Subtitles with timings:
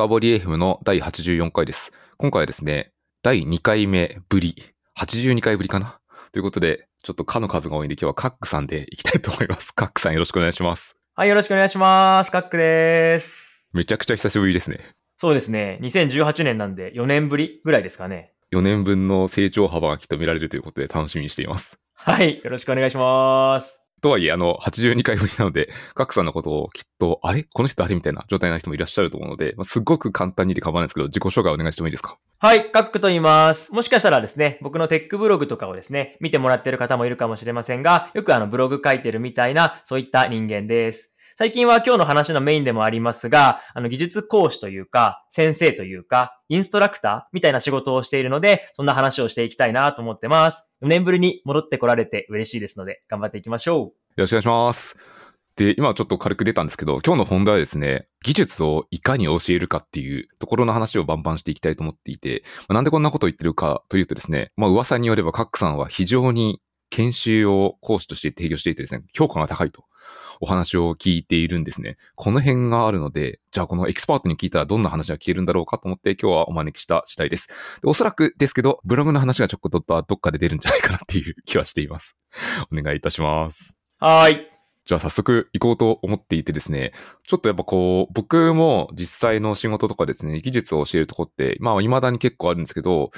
[0.00, 1.92] 深掘り FM の第84回です。
[2.16, 2.90] 今回はですね、
[3.22, 4.56] 第2回目ぶり、
[4.98, 6.00] 82回ぶりかな？
[6.32, 9.72] ということで、ちょっとかの数が多いんで今日はカックさんでいきたいと思います。
[9.76, 10.96] カックさんよろしくお願いします。
[11.14, 12.30] はい、よろしくお願いします。
[12.30, 13.46] カックです。
[13.74, 14.80] めちゃくちゃ久しぶりですね。
[15.16, 15.78] そうですね。
[15.82, 18.32] 2018年なんで4年ぶりぐらいですかね。
[18.54, 21.78] 4年分の成長幅がきっと見られるということで楽しみにしています。
[21.92, 23.82] はい、よろしくお願いします。
[24.00, 27.44] とはいえ、あの、82回振りなので、カックさんのことをきっと、あれ？
[27.44, 27.94] この人誰？
[27.94, 32.18] みたいな状態な人もいらっしゃると思うので、まあ、すっごく簡単にで構わないですけど、自己紹介お願いしてもいいですか？
[32.38, 33.72] はい、カックと言います。
[33.72, 41.09] もしかしたらですね、僕のテックブログとかをですね、見てもらってる方もいるかもしれませんが、よくあのブログ書いてるみたいな、そういった人間です。
[41.40, 50.68] 最近は今日の話のメインでもありますが、あの技術講師というか、先生というか、インストラクターみたいな仕事をしているので、そんな話をしていきたいなと思ってます。
[50.82, 53.78] 4年ぶりに戻ってこられて嬉しいですので、頑張っていきましょう。
[53.78, 54.96] よろしくお願いします。
[55.56, 66.60] で、今ちょっと軽く出たんですけど、今日の本題はですね、技術をいかに教えるかっていうところの話をバンバンしていきたいと思っていて、まあなんでこんなことを言ってるかというとですね、まあ噂によればカックさんは非常に
[66.90, 69.84] 研修を講師として提供していてですね、評価が高いと
[70.40, 71.96] お話を聞いているんですね。
[72.14, 77.48] この辺があるので、じゃあこのエキスパートに聞いたらどんな話が聞けるんだろうかと思って今日はお招きした次第です。
[77.82, 82.16] でおそらくですけど、ブログの話がちょっとどっかで出るんじゃないかなっていう気はしています。
[82.72, 83.74] お願いいたします。
[83.98, 84.46] はーい。
[84.86, 93.10] じゃあ早速行こうと思っていてですね、ちょっとやっぱこう、僕も実際の仕事とかですね、技術を教えるとこって、まあ未だに結構あるんですけど、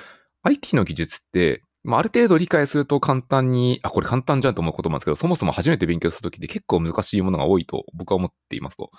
[0.42, 8.90] IT の技術って、まあある程度理解すると簡単に、あ、これ簡単じゃんと思うことなんですけど、そもそも初めて勉強するときって結構難しいものが多いと僕は思っていますと。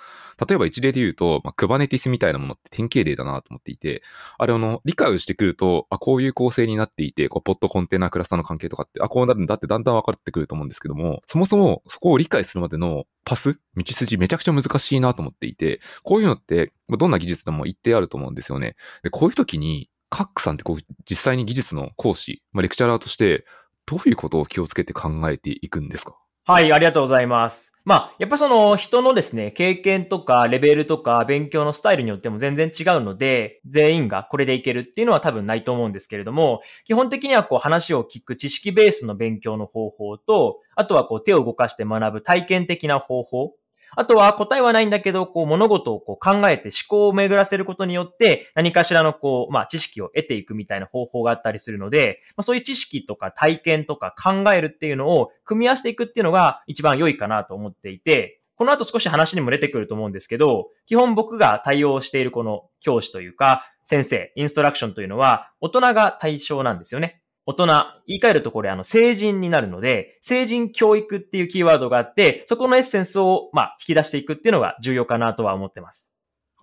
[0.48, 4.04] 例えば一例で言うと、まあ、クバネティスみたいなものって典型例だなと思っていて、
[4.38, 18.76] あれあの、理解をしてくると、あ、こういう構成になっていて、こう、ポットコンテナクラスターの関係とかって、あ、こうなるんだってだんだん分かってくると思うんですけども、そもそもそこを理解するまでのパス道筋めちゃくちゃ難しいなと思っていて、こういうのって、どんな技術でも一定あると思うんですよね。
[19.04, 20.78] で、こういう時に、カックさんってこう、
[21.10, 23.46] 実際に技術の講師、まあ、レクチャラーとして、
[23.88, 26.16] どういうことを気をつけて考えていくんですか？
[26.46, 27.74] はい、ありがとうございます。
[27.84, 43.56] まあ、やっぱその人のですね、経験とかレベルとか勉強のスタイルによっても全然違うので、全員がこれでいけるっていうのは多分ないと思うんですけれども、基本的にはこう話を聞く知識ベースの勉強の方法と、あとはこう手を動かして学ぶ体験的な方法、
[43.96, 67.23] あとは答えはないんだけど、こう物事をこう考えて思考を巡らせることによって何かしらのこう、まあ知識を得ていくみたいな方法があったりするので、まあそういう知識とか体験とか考えるっていうのを組み合わせていくっていうのが一番良いかなと思っていて、この後少し話にも出てくると思うんですけど、基本僕が対応しているこの教師というか先生、インストラクションというのは大人が対象なんですよね。
[67.46, 67.66] 大人、
[68.08, 76.14] 言い換えるとこれあの成人になるので、成人教育っていうキーワードがあって、そこのエッセンスをまあ引き出していくっていうのが重要かなとは思ってます。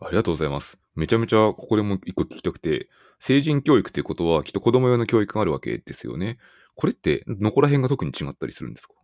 [0.00, 0.78] ありがとうございます。
[0.94, 6.38] めちゃめちゃここでも一個聞きたくて、成人教育っていうことはきっと子供用の教育があるわけですよね。
[6.74, 8.94] これって、どこら辺が特に違ったりするんですか？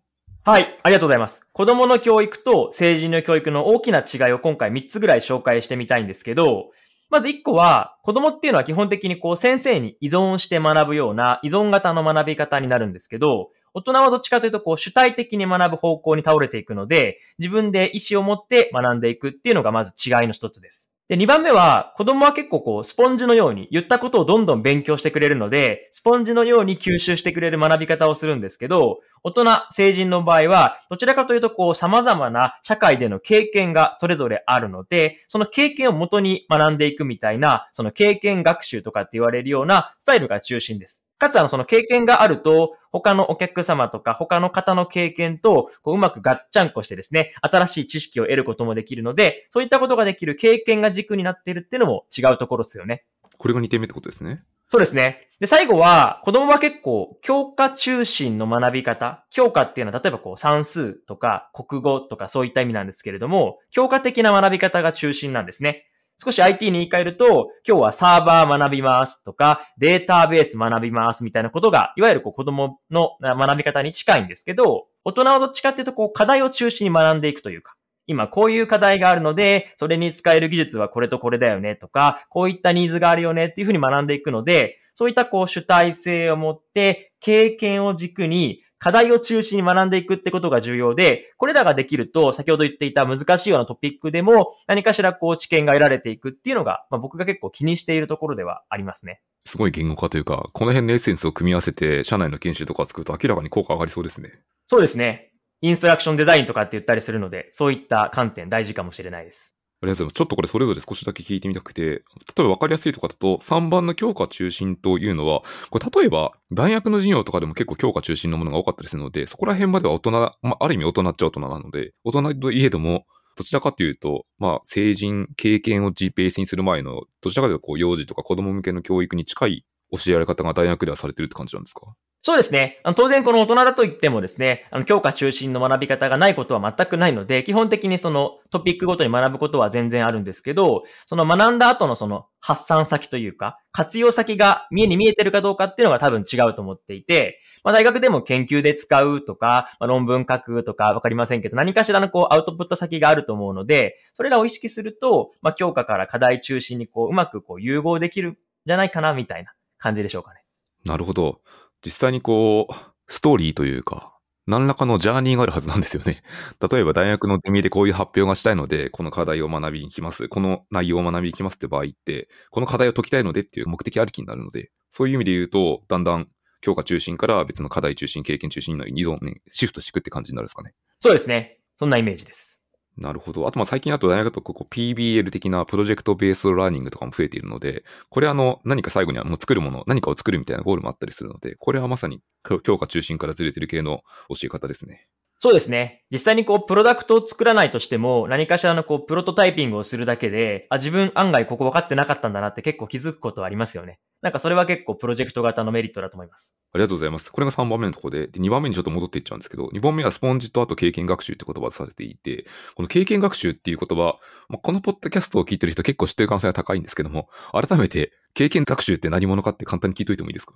[0.45, 1.43] はい、ありがとうございます。
[1.53, 6.71] 子供の教育と成人の教育の大きな違いを今回3つぐらい紹介してみたいんですけど、
[7.09, 20.91] まず一個は、子供っていうのは基本的にこう先生に依存して学ぶような依存型の学び方になるんですけど、大人はどっちかというとこう主体的に学ぶ方向に倒れていくので、自分で意思を持って学んでいくっていうのがまず違いの一つです。
[21.09, 41.06] で、2番目は、子供は結構こう、スポンジのように、言ったことをどんどん勉強してくれるので、スポンジのように吸収してくれる学び方をするんですけど、大人、成人の場合は、どちらかというとこう、様々な社会での経験がそれぞれあるので、その経験を元に学んでいくみたいな、その経験学習とかって言われるようなスタイルが中心です。
[41.19, 53.05] かつ、あの、その経験があると、他のお客様とか、他の方の経験と、こう、うまくガッチャンコしてですね、新しい知識を得ることもできるので、そういったことができる経験が軸になっているっていうのも違うところですよね。
[53.39, 54.43] これが2点目ってことですね。
[54.69, 55.29] そうですね。
[55.39, 59.25] で、最後は、子供は結構、教科中心の学び方。
[59.31, 65.87] 教科っていうのは、例えばこう、算数とか、国語とか、そういった意味なんですけれども、教科的な学び方が中心なんですね。
[66.19, 77.75] 少し IT に言い換えると、今日はサーバー学びますとか、データベース学びますみたいなことが、いわゆるこう子供の学び方に近いんですけど、大人はどっちかっていうと、こう課題を中心に学んでいくというか、
[78.07, 99.23] 今こういう課題があるので、それに使える技術はこれとこれだよねとか、こういったニーズがあるよねっていうふうに学んでいくので、そういったこう主体性を持って、経験を軸に、課題を中心に学んでいくってことが重要で、これらができると、先ほど言っていた難しいようなトピックでも、何かしらこう知見が得られていくっていうのが、まあ、僕が結構気にしているところではありますね。
[99.45, 104.31] すごい言語化というか、この辺のエッセンスを組み合わせて、社内の研修とか作ると明らかに効果上がりそうですね。
[104.69, 105.33] そうですね。
[105.63, 109.56] インストラクションデザインとかって言ったりするので、そういった観点大事かもしれないです。
[109.87, 110.15] ありがとうございます。
[110.15, 111.95] ちょっとこれそれぞれ少しだけ聞いてみたくて、例
[112.41, 123.07] えば分かりやすいとかだと、3番の教科中心というのは、これ例えば大学の授業とかでも結構教科中心のものが多かったりするので、そこら辺までは大人、まあ、ある意味大人っちゃ大人なので、大人といえども、
[123.37, 131.95] どちらかというと、まあ、成人、経験を GPS にする前の、どちらかというと、こう、幼児とか子供向けの教育に近い教えられ方が大学ではされてるって感じなんですか？
[132.23, 132.81] そうですね。
[132.83, 160.43] あの当然この大人だと言ってもですね、あの教科中心の学び方がないことは全くないので、基本的にそのトピックごとに学ぶことは全然あるんですけど、その学んだ後のその発散先というか、活用先が見えに見えてるかどうかっていうのが多分違うと思っていて、まあ大学でも研究で使うとか、まあ、論文書くとかわかりませんけど、何かしらのこうアウトプット先があると思うので、それらを意識すると、まあ教科から課題中心にこううまくこう融合できるんじゃないかなみたいな感じでしょうかね。
[160.85, 161.41] なるほど。
[161.87, 162.75] 実際にこう、
[163.07, 164.19] ストーリーというか、
[164.49, 166.25] 何らかのジャーニーがあるはずなんですよね。
[166.69, 170.29] 例えば大学のゼミでこういう発表がしたいので、この課題を学びに行きます。
[170.29, 176.29] この内容を学びに行きますって場合って、この課題を解きたいのでっていう目的ありきになるので、そういう意味で言うと、だんだん
[176.61, 180.75] 教科中心から別の課題中心、経験中心の依存ね、シフトしていくって感じになるんですかね。
[181.01, 181.61] そうですね。
[181.79, 182.56] そんなイメージです。
[182.97, 183.47] なるほど。
[183.47, 192.23] あと、ま、最近だと大学とここ PBL 的なプロジェクトベースラーニングとかも増えているので、これあの、何か最後にはもう作るもの、何かを作るみたいなゴールもあったりするので、これはまさに
[192.65, 194.01] 強化中心からずれてる系の
[194.31, 195.07] 教え方ですね。
[195.39, 196.03] そうですね。
[196.11, 203.99] 実際にこう、プロダクトを作らないとしても、何かしらのこう、プロトタイピングをするだけで、あ、自分案外ここ分かってなかったんだなって結構気づくことはありますよね。
[204.23, 206.57] なんかそれは結構プロジェクト型のメリットだと思います。
[206.73, 207.31] ありがとうございます。
[207.31, 214.19] これが3番目のところで、で2番目にちょっと戻っていっちゃうんですけど、2番目はスポンジとあと経験学習って言葉をされていて、この経験学習っていう言葉、
[214.49, 220.55] まあ、このポッドキャストを聞いてる人結構知ってる可能性が高いんですけども、改めて経験学習って何者かって簡単に聞いといてもいいですか？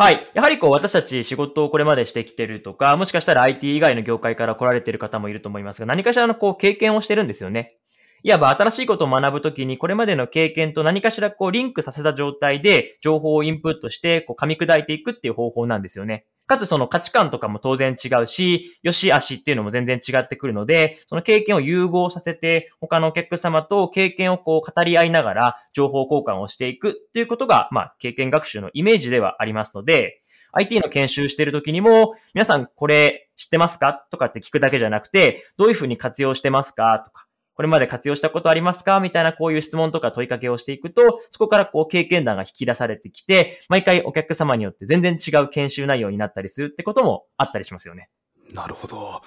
[0.00, 0.30] はい。
[0.32, 7.78] やはりこう私たち仕事をこれまでしてきてるとか、もしかしたら IT 以外の業界から来られてる方もいると思いますが、何かしらのこう経験をしてるんですよね。
[8.22, 16.26] いわば新しいことを学ぶときに、これまでの経験と何かしらこうリンクさせた状態で情報をインプットして、こう噛み砕いていくっていう方法なんですよね。
[16.48, 30.22] かつその価値観とかも当然違うし、良し悪しっていうのも全然違ってくるので、その経験を融合させて、他のお客様と経験をこう語り合いながら情報交換をしていくっていうことが、まあ、経験学習のイメージではありますので、
[30.52, 34.06] IT の研修してる時にも、皆さんこれ知ってますか？
[34.10, 37.02] とかって聞くだけじゃなくて、どういうふうに活用してますか？
[37.04, 37.26] とか、
[37.58, 39.00] これまで活用したことありますか？
[39.00, 48.10] みたいなこういう質問とか問いかけをしていくと、そこからこう経験談が引き出されてきて、毎回お客様によって全然違う研修内容になったりするってこともあったりしますよね。
[48.54, 49.22] なるほど。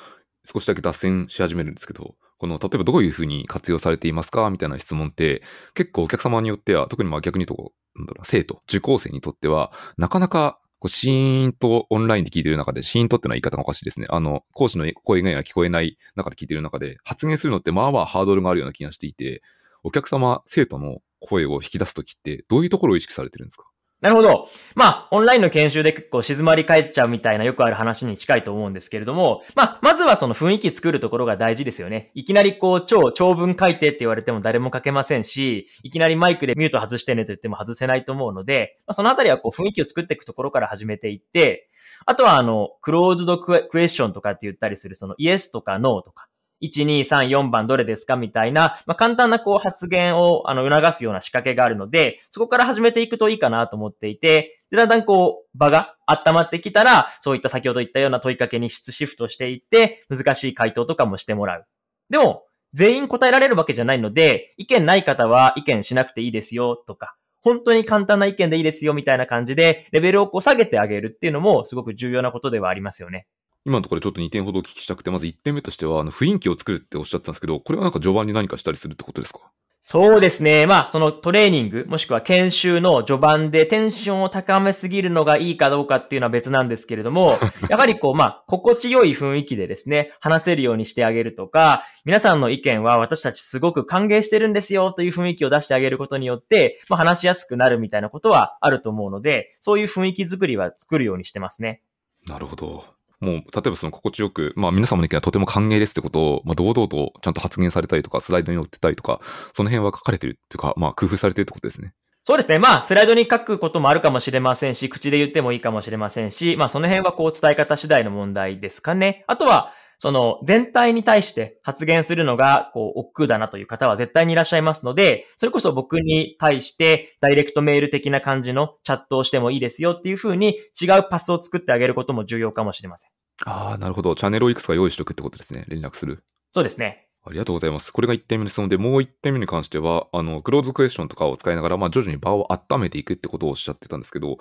[0.45, 4.49] 少しだけ脱線し始めるんですけど、この、例えばどういうふうに活用されていますか？
[4.49, 5.43] みたいな質問って、
[5.73, 14.07] 結構お客様によっては、特にまあ逆に言うと、なんだろう、生徒、受講生にとっては、なかなかこうシーンとオンラインで聞いてる中で、シーンとってのは言い方がおかしいですね。
[14.09, 19.43] あの、講師の声が聞こえない中で聞いてる中で、発言するのってまあまあハードルがあるような気がしていて、
[19.83, 23.70] お客様、生徒の声を引き出すときって、どういうところを意識されてるんですか？
[24.01, 24.49] なるほど。
[24.73, 32.09] まあ、オンラインの研修で結構静まり返っちゃうみたいなよくある話に近いと思うんですけれども、まあ、まずはその雰囲気作るところが大事ですよね。
[32.15, 41.69] いきなりこう、超長文書いてって言われても誰も書けませんし、いきなりマイクでミュート外してねと言っても外せないと思うので、まあ、そのあたりはこう、雰囲気を作っていくところから始めていって、
[42.07, 46.27] あとはあの、クローズドクエクエスチョンとかって言ったりする、そのイエスとかノーとか、
[46.61, 61.65] 1、2、3、4番どれですかみたいな、まあ、簡単なこう発言をあの促すような仕掛けがあるので、そこから始めていくといいかなと思っていて、でだんだんこう場が温まってきたら、そういった先ほど言ったような問いかけに質シフトしていって、難しい回答とかもしてもらう。
[62.09, 62.43] でも、
[62.73, 73.27] 全員答えられるわけじゃないので、意見ない方は意見しなくていいですよとか、本当に簡単な意見でいいですよみたいな感じで、レベルをこう下げてあげるっていうのもすごく重要なことではありますよね。
[73.65, 79.39] 今のところちょっと2点ほどお聞きしたくて、まず1点目としては、あの雰囲気を作るっておっしゃってたんですけど、これはなんか序盤に何かしたりするってことですか？
[79.83, 80.67] そうですね。
[80.67, 101.81] まあ、そのトレーニング、もしくは研修の序盤でテンションを高めすぎるのがいいかどうかっていうのは別なんですけれども、 やはりこう、まあ、心地よい雰囲気でですね、話せるようにしてあげるとか、皆さんの意見は私たちすごく歓迎してるんですよという雰囲気を出してあげることによって、まあ、話しやすくなるみたいなことはあると思うので、そういう雰囲気作りは作るようにしてますね。
[102.27, 102.83] なるほど。
[103.21, 109.21] もう、例えばその心地よく、まあ皆様の意見はとても歓迎ですってことを、まあ堂々とちゃんと発言されたりとか、スライドに載ってたりとか、
[109.53, 111.93] その辺は書かれてるっていうか、まあ工夫されてるってことですね。
[112.23, 112.59] そうですね。
[112.59, 119.23] まあ、スライドに書くこともあるかもしれませんし、口で言ってもいいかもしれませんし、まあ、その辺はこう伝え方次第の問題ですかね。
[119.25, 133.11] あとは、その全体に対して発言するのが、こう、億劫だなという方は絶対にいらっしゃいますので、それこそ僕に対してダイレクトメール的な感じのチャットをしてもいいですよっていうふうに違うパスを作ってあげることも重要かもしれません。
[133.45, 134.15] ああ、なるほど。
[134.15, 135.65] チャンネルをいくつか用意しとくってことですね。
[135.67, 136.23] 連絡する。
[136.51, 137.07] そうですね。
[137.23, 137.93] ありがとうございます。
[137.93, 144.39] これが1点目の質問で、もう1点目に関しては、あの、クローズクエスチョンとかを使いながら、まあ、徐々に場を温めていくってことをおっしゃってたんですけど、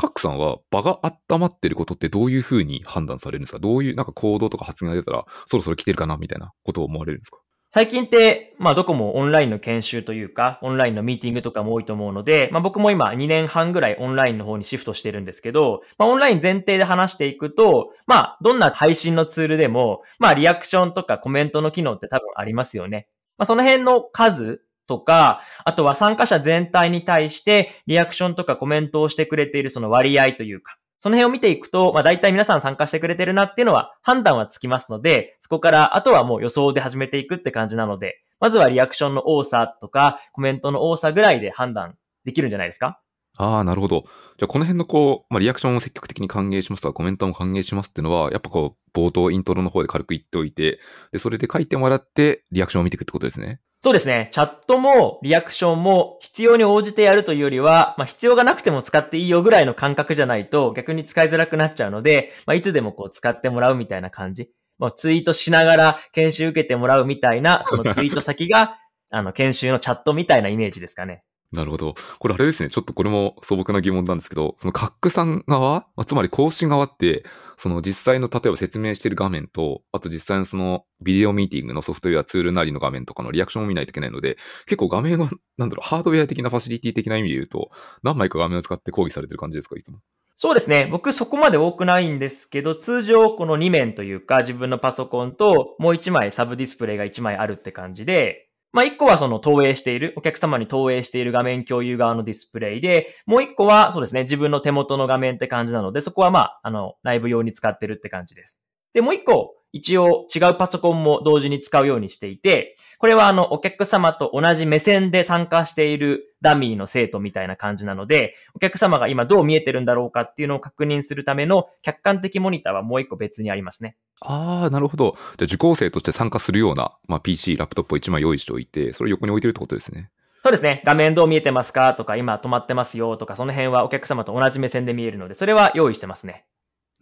[0.00, 3.58] カックさんは場が温まってることってどういうふうに判断されるんですか？
[3.58, 7.38] どういうなんか行動とか発言が出たら、そろそろ来てるかなみたいなことを思われるんですか？
[7.70, 23.08] 最近って、まあどこもオンラインの研修というか、オンラインのミーティングとかも多いと思うので、まあ僕も今2年半ぐらいオンラインの方にシフトしてるんですけど、まあオンライン前提で話していくと、まあどんな配信のツールでも、まあリアクションとかコメントの機能って多分ありますよね。
[23.36, 43.00] まあその辺の数とか、あとは参加者全体に対してリアクションとかコメントをしてくれているその割合というか、その辺を見ていくと、まあ大体皆さん参加してくれてるなっていうのは判断はつきますので、そこからあとはもう予想で始めていくって感じなので、まずはリアクションの多さとか、コメントの多さぐらいで判断できるんじゃないですか？
[43.40, 44.02] ああ、なるほど。
[44.36, 50.80] じゃあ、この辺のこう、まあ、リアクションを積極的に歓迎しますとか、コメントも歓迎しますっていうのは、やっぱこう、冒頭、イントロの方で軽く言っておいて、
[51.12, 53.60] で、それで書いてもらって、リアクションを見ていくってことですね。
[53.80, 54.28] そうですね。
[54.32, 64.50] チャットもリアクションも必要に応じてやるというよりは、まあ、必要がなくても使っていいよぐらいの感覚じゃないと逆に使いづらくなっちゃうので、まあ、いつでもこう使ってもらうみたいな感じ。
[64.78, 68.78] まあ、ツイートしながら研修受けてもらうみたいな、そのツイート先が、
[69.10, 71.22] あの、研修のチャットみたいなイメージですかね。
[71.50, 71.94] なるほど。
[72.18, 72.68] これあれですね。
[72.68, 77.24] ちょっとこれも素朴な疑問なんですけど、そのカックさん側、まあ、つまり講師側って、
[77.56, 84.36] その実際の例えば説明している画面と、あと実際のそのビデオミーティングのソフトウェアツールなりの画面とかのリアクションを見ないといけないので、
[84.66, 87.70] 結構画面は、なんだろう、ハードウェア的なファシリティ的な意味で言うと、
[88.02, 90.00] 何枚か画面を使って講義されてる感じですか、いつも。
[90.40, 90.86] そうですね。
[90.88, 108.60] 僕そこまで多くないんですけど、通常この2面というか自分のパソコンともう1枚サブディスプレイが1枚あるって感じで、まあ、一個はその投影している、お客様に投影している画面共有側のディスプレイで、もう一個はそうですね、自分の手元の画面って感じなので、そこはまあ、あの、内部用に使ってるって感じです。
[108.92, 123.96] で、もう一個、一応違うパソコンも同時に使うようにしていて、これはあの、お客様と同じ目線で参加しているダミーの生徒みたいな感じなので、お客様が今どう見えてるんだろうかっていうのを確認するための客観的モニターはもう一個別にありますね。
[124.20, 125.16] ああ、なるほど。
[125.36, 130.10] じゃあ受講生として参加するような、まあ、PC、ラップトップを1枚用意しておいて、それを横に置いてるってことですね。
[130.42, 130.82] そうですね。
[130.84, 136.46] 画面どう見えてますかとか、今止まってますよとか、その辺はお客様と同じ目線で見えるので、それは用意してますね。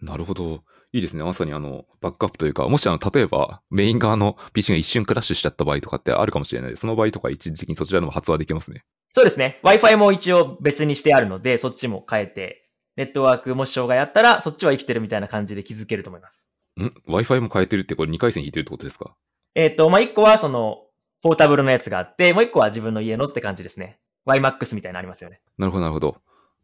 [0.02, 0.62] なるほど。
[0.93, 1.25] いいですね。
[1.25, 6.76] まさにあの、バックアップというか、もしあの、例えば、メイン側の PC が一瞬クラッシュしちゃった場合とかってあるかもしれない。
[6.76, 8.83] その場合とか一時的にそちらでも発話できますね。
[9.14, 9.61] そうですね。
[9.62, 16.49] Wi-Fi も一応別にしてあるので、そっちも変えて、ネットワークもし障害あったら、そっちは生きてるみたいな感じで気づけると思います。
[16.81, 19.14] ん ?Wi-Fi も変えてるってこれ2回線引いてるってことですか？
[19.55, 20.83] えっ、ー、と、まあ、1個はその、
[21.23, 23.99] ポータブルのやつがあって、もう1個は自分の家のって感じですね。
[24.26, 25.40] YMAX みたいなのありますよね。
[25.57, 26.16] なるほど、なるほど。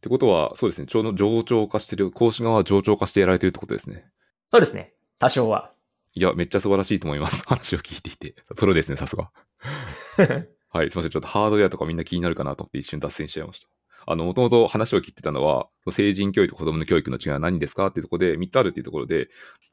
[0.02, 0.88] ってことは、そうですね。
[0.88, 4.04] ちょうど上長化してる、講師側は上長化してやられてるってことですね。
[4.50, 4.94] そうですね。
[5.20, 5.70] 多少は。
[6.14, 7.44] いや、めっちゃ素晴らしいと思います。
[7.46, 8.34] 話を聞いていて。
[8.56, 9.30] プロですね、さすが。
[10.70, 11.10] はい、すいません。
[11.10, 13.68] ちょっとハードウェアとかみんな気になるかなと思って一瞬脱線しちゃいました。
[14.04, 17.86] あの、もともと話を聞いてたのは、成人教育と子供の教育の違いは何ですか？
[17.86, 19.28] っていうところで、3つあるっていうところで、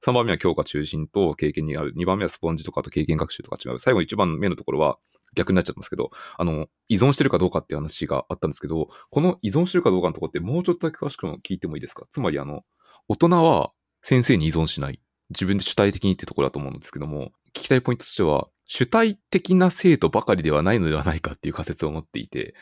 [0.05, 3.79] 3番目は教科中心と経験にある、2番目はスポンジとかと経験学習とか違う。
[3.79, 4.99] 最後1番目のところは
[5.35, 12.03] 逆になっちゃってますけど、あの、依存してるかどうかっていう話があったんですけど、この依存してるかどうかのところってもうちょっとだけ詳しく聞いてもいいですか？
[12.09, 12.63] つまりあの、
[13.07, 13.71] 大人は
[14.03, 14.99] 先生に依存しない。
[15.29, 22.55] 自分で主体的にってところだと思うんですけども、聞きたいポイントとしては、主体的な生徒ばかりではないのではないかっていう仮説を持っていて、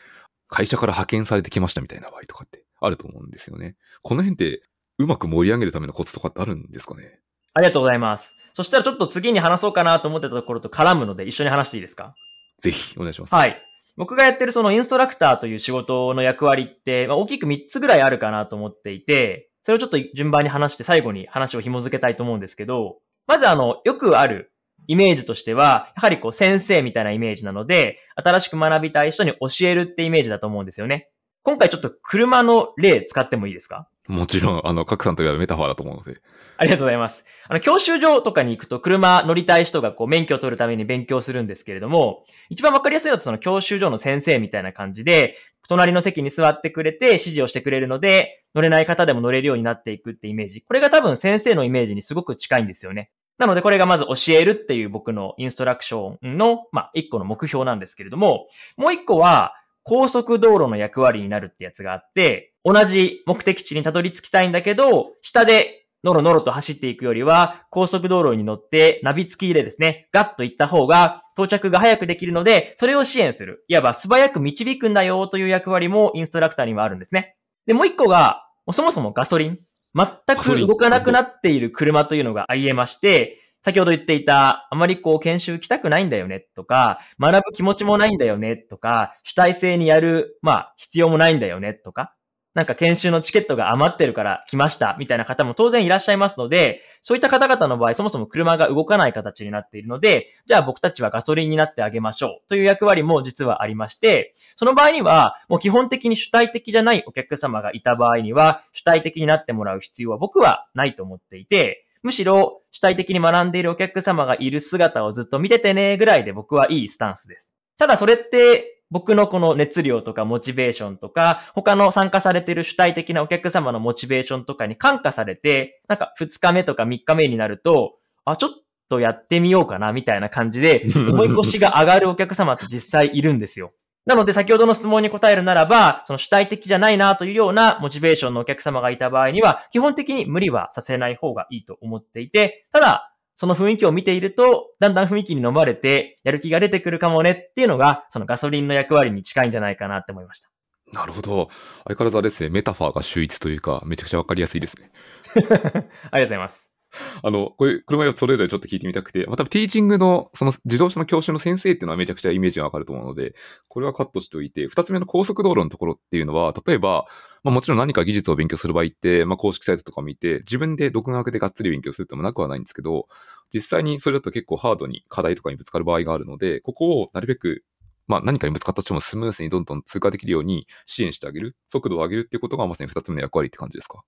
[0.47, 3.75] 会社から派遣されてきましたみたいな場合とかってあると思うんですよね。
[4.01, 4.63] この辺って
[4.97, 7.19] うまく盛り上げるためのコツとかってあるんですかね？
[7.53, 8.35] ありがとうございます。
[8.53, 12.15] そしたらちょっと次に話そうかなと思ってたところと絡むので一緒に話していいですか？
[12.59, 13.35] ぜひお願いします。
[13.35, 13.61] はい。
[13.97, 24.51] 僕がやってるそのインストラクターという仕事の役割って、まあ、大きく3つぐらいあるかなと思っていて、それをちょっと順番に話して最後に話を紐付けたいと思うんですけど、まずあの、よくある
[24.87, 31.09] イメージとしては、やはりこう先生みたいなイメージなので、新しく学びたい人に教えるってイメージだと思うんですよね。
[31.47, 33.87] 今回ちょっと車の例使ってもいいですか？
[34.09, 36.19] もちろん、あの、各さんといえばメタファーだと思うので。
[36.57, 37.23] ありがとうございます。
[37.47, 45.37] あの、教習所とかに行くと車乗りたい人がこう免許を取るために勉強するんですけれども、一番わかりやすいのはその教習所の先生みたいな感じで、
[45.69, 50.63] 隣の席に座ってくれて指示をしてくれるので、乗れない方でも乗れるようになっていくってイメージ。
[50.63, 53.09] これが多分先生のイメージにすごく近いんですよね。
[53.37, 59.53] なのでこれがまず教えるっていう僕のインストラクションの、まあ、一個の目標なんですけれども、もう一個は、
[59.87, 73.63] 高速道路の役割になるってやつがあって、同じ目的地にたどり着きたいんだけど、下でノロノロと走っていくよりは、高速道路に乗ってナビ付きでですね、ガッと行った方が到着が早くできるので、それを支援する。
[73.69, 77.37] いわば素早く導くんだよという役割もインストラクターにはあるんですね。
[77.65, 79.59] で、もう一個が、そもそもガソリン。
[79.95, 92.13] 全く動かなくなっている車というのがあり得まして、先ほど言っていた、あまりこう研修行きたくないんだよねとか、学ぶ気持ちもないんだよねとか、主体性にやる、まあ、必要もないんだよねとか、
[92.57, 117.53] なんか研修のチケットが余ってるから来ましたみたいな方も当然いらっしゃいますので、そういった方々の場合、そもそも車が動かない形になっているので、じゃあ僕たちはガソリンになってあげましょうという役割も実はありまして、その場合には、もう基本的に主体的じゃないお客様がいた場合には、主体的になってもらう必要は僕はないと思っていて、むしろ主体的に学んでいるお客様がいる姿をずっと見ててねぐらいで僕はいいスタンスです。
[117.77, 128.49] ただそれって僕のこの熱量とかモチベーションとか、他の参加されている主体的なお客様のモチベーションとかに感化されて、なんか2日目とか3日目になると、あ、ちょっ
[128.87, 133.73] とやってみようかな、みたいな感じで、思い越しが上がるお客様って実際いるんですよ。
[134.07, 150.49] なので先ほどの質問に答えるならば、その主体的じゃないなというようなモチベーションのお客様がいた場合には、基本的に無理はさせない方がいいと思っていて、ただ、その雰囲気を見ていると、だんだん雰囲気に飲まれて、やる気が出てくるかもねっていうのが、そのガソリンの役割に近いんじゃないかなって思いました。
[150.93, 151.49] なるほど。
[151.83, 154.89] 相変わらずあれですね、メタファーが秀逸というか、めちゃくちゃわかりやすいですね。
[155.35, 156.76] ありがとうございます。
[157.23, 163.35] あの、これ、車をそれぞれちょっと聞いてみたくて、まあ、多分ティーチングの、その自動車の教習の先生っていうのはめちゃくちゃイメージがわかると思うので、
[163.67, 167.05] これはカットしておいて、二つ目の高速道路のところっていうのは、例えば、
[167.43, 173.07] まあもちろん何か技術を勉強する場合って、まあ公式サイトとかを見て、自分で独学でがっつり勉強するってもなくはないんですけど、
[173.53, 177.63] 実際にそれだと結構ハードに課題とかにぶつかる場合があるので、ここをなるべく
[178.07, 184.03] まあ何かにぶつかったとしてもスムースにどんどん通過できるように支援してあげる、速度を上げるっていうことがまさに二つ目の役割って感じですか？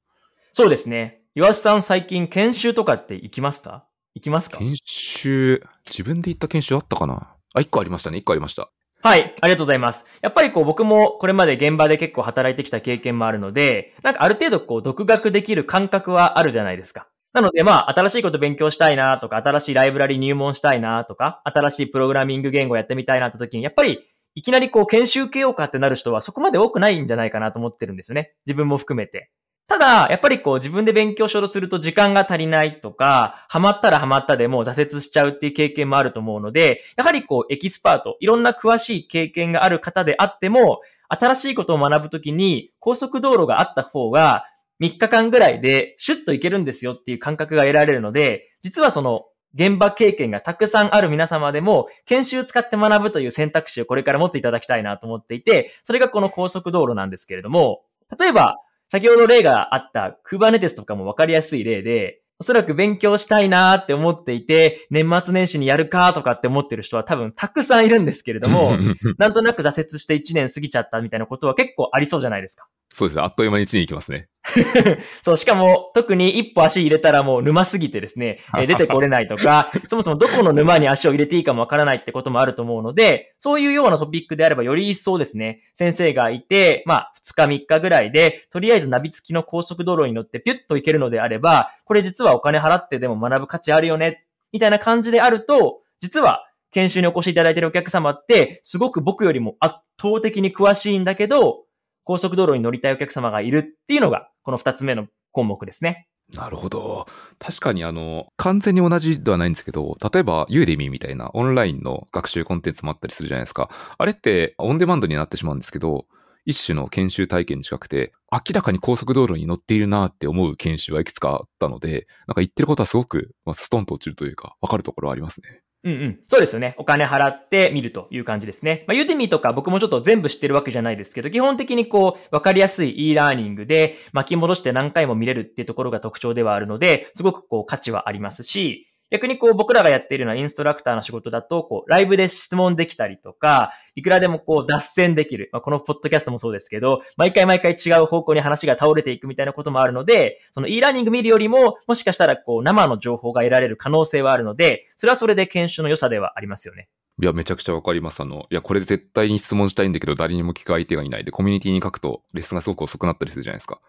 [0.53, 1.21] そうですね。
[1.35, 4.57] 岩瀬さん最近研修とかって行きますか行きますか？
[4.57, 7.35] 研修、自分で行った研修あったかな？
[7.53, 8.17] あ、一個ありましたね。
[8.17, 8.69] 一個ありました。
[9.01, 10.03] はい、ありがとうございます。
[10.21, 17.07] やっぱりこう僕もこれまで現場で結構働いてきた経験もあるので、なんかある程度こう独学できる感覚はあるじゃないですか。
[17.31, 23.99] なのでまあ新しいこと勉強したいなとか、新しいライブラリ入門したいなとか、新しいプログラミング言語やってみたいなって時に、やっぱり
[24.35, 28.33] いきなりこう研修受けようかってなる人はそこまで多くないんじゃないかなと思ってるんですよね。
[28.45, 29.31] 自分も含めて。
[29.69, 44.45] ただ、やっぱりこう自分で勉強しようとすると時間が足りないとか、ハマったらハマったでも挫折しちゃうっていう経験もあると思うので、やはりこうエキスパート、いろんな詳しい経験がある方であっても、新しいことを学ぶときに高速道路があった方が
[44.79, 57.84] 3日間ぐらいでシュッといけるんですよっていう感覚が得られるので、実はその現場経験がたくさんある皆様でも、研修使って学ぶという選択肢をこれから持っていただきたいなと思っていて、それがこの高速道路なんですけれども、
[58.19, 58.58] 例えば、
[58.91, 68.78] 先ほど例があった Kubernetes とかもわかりやすい例で、おそらく勉強したいなーって思っていて、年末年始にやるかとかって思ってる人は多分たくさんいるんですけれども、
[69.19, 72.67] なんとなく挫折して1年過ぎちゃったみたいなことは結構ありそうじゃないですか。
[72.91, 73.23] そうですね。
[73.23, 74.28] あっという間に1年行きますね。
[75.21, 101.65] そう、しかも特に一歩足入れたらもう沼すぎてですね、 え出てこれないとか、そもそもどこの沼に足を入れていいかもわからないってこともあると思うので、そういうようなトピックであればより一層ですね、先生がいて、まあ2日3日ぐらいで、とりあえずナビ付きの高速道路に乗ってピュッと行けるのであれば、これ実はお金払ってでも学ぶ価値あるよね、みたいな感じであると、実は研修にお越しいただいているお客様って、すごく僕よりも圧倒的に詳しいんだけど、
[102.10, 106.08] 高速道路に乗りたいお客様がいるっていうのが、この二つ目の項目ですね。
[106.34, 107.06] なるほど。
[107.38, 113.69] 確かにあの、完全に同じではないんですけど、例えばユーデミーみたいなオンラインの学習コンテンツもあったりするじゃないですか。
[113.95, 116.08] あれってオンデマンドになってしまうんですけど、
[116.45, 125.62] 一種の研修体験に近くて、明らかに高速道路に乗っているなって思う研修はいくつかあったので、なんか言ってることはすごく、まあ、ストンと落ちるというか、わかるところはありますね。
[125.85, 126.19] うんうん。
[126.25, 126.75] そうですよね。
[126.77, 128.83] お金払って見るという感じですね。
[128.87, 145.50] まあ、ユーデミーとか僕もちょっと全部知ってるわけじゃないですけど、基本的にこう、わかりやすい e ラーニングで巻き戻して何回も見れるっていうところが特徴ではあるので、すごくこう価値はありますし、逆にこう僕らがやっているようなインストラクターの仕事だと、こうライブで質問できたりとか、いくらでもこう脱線できる。
[145.52, 156.89] まあ、このポッドキャストもそうですけど、毎回毎回違う方向に話が倒れていくみたいなこともあるので、その e ラーニング見るよりも、もしかしたらこう生の情報が得られる可能性はあるので、それはそれで研修の良さではありますよね。
[157.22, 158.22] いや、めちゃくちゃわかります。
[158.22, 163.82] あの、いや、これ絶対に質問したいんだけど、誰にも聞く相手がいないで、コミュニティに書くと、レッスンがすごく遅くなったりするじゃないですか。